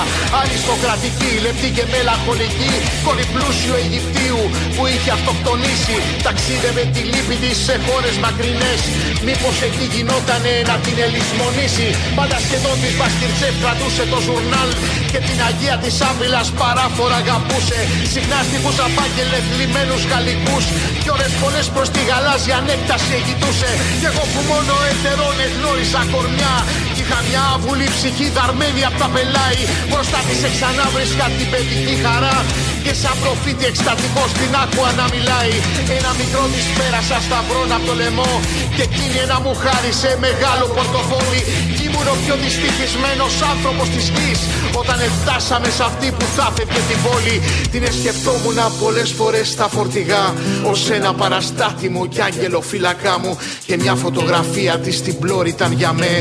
[0.81, 2.73] Αριστοκρατική, λεπτή και μελαγχολική.
[3.05, 4.41] Κόρη πλούσιου Αιγυπτίου
[4.75, 5.97] που είχε αυτοκτονήσει.
[6.27, 8.81] Ταξίδευε τη λύπη της σε χώρες μακρινές.
[9.27, 11.87] Μήπως εκεί γινότανε να την ελισμονήσει.
[12.17, 14.69] Πάντα σχεδόν της Μπασκυρτσέφ κρατούσε το ζουρνάλ
[15.11, 17.79] Και την Αγία της Άβυλας παράφορα αγαπούσε.
[18.13, 20.65] Συχνά στιχούς απάγγελες θλιμμένους γαλλικούς.
[21.01, 26.55] Κι ώρες πολλές προς τη γαλάζια ανέκταση εγητούσε Κι εγώ που μόνο έτερον εγνώρισα κορμιά.
[26.85, 29.61] Κι είχα μια άβουλη ψυχή δαρμένη απ' τα πελάι.
[29.89, 32.37] Μπροστά της ξανά βρίσκα την παιδική χαρά
[32.83, 35.53] και σαν προφήτη εκστατικός την άκουα να μιλάει
[35.97, 38.31] Ένα μικρό της πέρασα σταυρόν από το λαιμό.
[38.75, 41.41] Και εκείνη ένα μου χάρισε μεγάλο πορτοφόλι.
[41.75, 44.39] Κι ήμουν ο πιο δυστυχισμένος άνθρωπος της γης.
[44.81, 47.35] Όταν φτάσαμε σε αυτή που θα φεύγε την πόλη
[47.73, 50.25] Την σκεφτόμουν πολλές φορές στα φορτηγά.
[50.71, 53.31] Ως ένα παραστάτη μου κι άγγελο φύλακά μου.
[53.67, 56.11] Και μια φωτογραφία της στην πλώρη ήταν για με.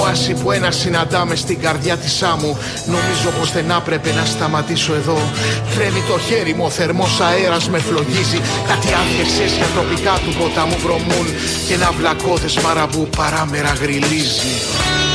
[0.00, 2.52] Όαση που ένα συναντάμε στην καρδιά της άμμου.
[2.86, 5.18] Νομίζω πως δεν άπρεπε να σταματήσω εδώ
[5.92, 8.40] Τρέμει το χέρι μου, ο θερμός αέρας με φλογίζει.
[8.66, 11.26] Κάτι άδειες για τροπικά του ποταμού βρωμούν
[11.66, 15.11] Και ένα βλακώδες μαραμπού παράμερα γριλίζει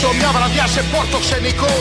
[0.00, 1.74] προχωρήσω μια βραδιά σε πόρτο ξενικό.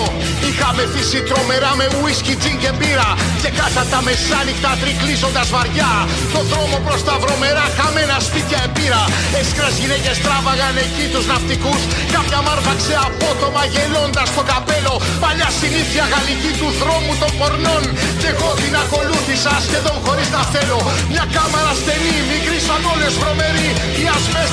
[0.48, 3.10] Είχα μεθύσει τρομερά με ουίσκι, τζιν και μπύρα.
[3.42, 5.92] Και κάτα τα μεσάνυχτα τρικλίζοντας βαριά.
[6.34, 9.04] Το δρόμο προς τα βρωμερά χαμένα σπίτια επήρα
[9.40, 11.82] Έσκρας γυναίκες τράβαγαν εκεί τους ναυτικούς.
[12.16, 14.96] Κάποια μάρβαξε απότομα γελώντας το καπέλο.
[15.24, 17.84] Παλιά συνήθεια γαλλική του δρόμου των πορνών.
[18.22, 20.80] Και εγώ την ακολούθησα σχεδόν χωρίς να θέλω.
[21.12, 23.70] Μια κάμαρα στενή, μικρή σαν όλες βρωμερή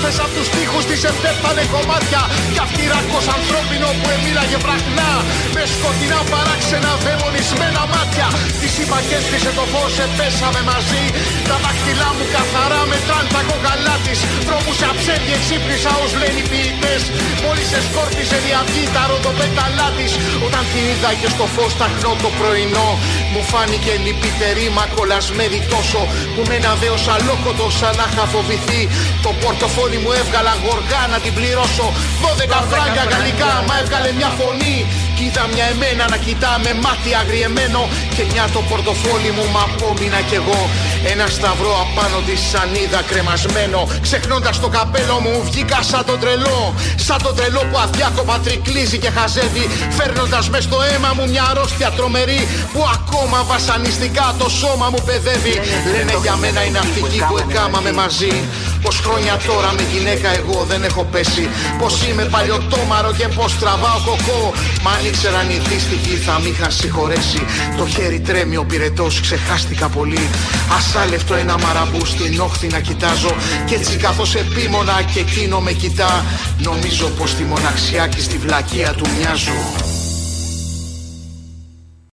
[0.04, 2.22] Οι ασβέστες απ' τους τοίχους της εμπέπτανε κομμάτια.
[2.54, 5.10] Κι αυτή ράκος ανθρώπινο που εμίλαγε βραχνά.
[5.54, 8.28] Με σκοτεινά παράξενα δαιμονισμένα μάτια.
[8.60, 11.04] Της είπα και έσβησε το φως, επέσαμε μαζί.
[11.48, 14.18] Τα δάχτυλά μου καθαρά μετράν τα κόκαλά της.
[14.48, 17.02] Δρόμους αψέδι εξύπνησα ως λένε οι ποιητές.
[17.44, 20.12] Μόλις εσκόρπισε η αυγή τα ροδοπέταλά της.
[20.46, 22.88] Όταν την είδα και στο φως ταχνό το πρωινό
[23.32, 26.00] Μου φάνηκε λυπητερή μα κολλασμένη τόσο
[26.34, 28.82] Που με ένα δέος αλόκοτο σαν να είχα φοβηθεί.
[29.24, 29.30] Το
[29.94, 31.86] πορτοφόνι μου έβγαλα γοργά να την πληρώσω.
[32.22, 34.76] 12 φράγκια γαλλικά μα έβγαλε μια φωνή.
[35.16, 37.82] Κι είδα μια εμένα να κοιτά με μάτι αγριεμένο.
[38.14, 40.60] Και μια το πορτοφόλι μου μα απόμεινα κι εγώ.
[41.12, 43.80] Ένα σταυρό απάνω της σαν είδα κρεμασμένο.
[44.06, 46.60] Ξεχνώντας το καπέλο μου βγήκα σαν τον τρελό.
[47.06, 49.64] Σαν τον τρελό που αδιάκοπα τρικλίζει και χαζεύει.
[49.98, 52.40] Φέρνοντας μες στο αίμα μου μια αρρώστια τρομερή
[52.72, 55.56] Που ακόμα βασανιστικά το σώμα μου παιδεύει.
[55.92, 58.34] Λένε για μένα οι ναυτικοί που εκάμαμε μαζί.
[58.84, 61.48] Πως χρόνια τώρα με γυναίκα εγώ δεν έχω πέσει.
[61.78, 64.52] Πως είμαι παλιωτόμαρο και πως τραβάω κοκό.
[64.82, 67.42] Μα αν ήξεραν οι δύστιχοι θα μ' είχαν συγχωρέσει.
[67.76, 70.28] Το χέρι τρέμει ο πυρετός ξεχάστηκα πολύ.
[70.76, 73.32] Ασάλευτο ένα μαραμπού στην όχθη να κοιτάζω.
[73.66, 76.24] Κι έτσι καθώς επίμονα και εκείνο με κοιτά.
[76.58, 79.93] Νομίζω πως τη μοναξιά και στη βλακεία του μοιάζω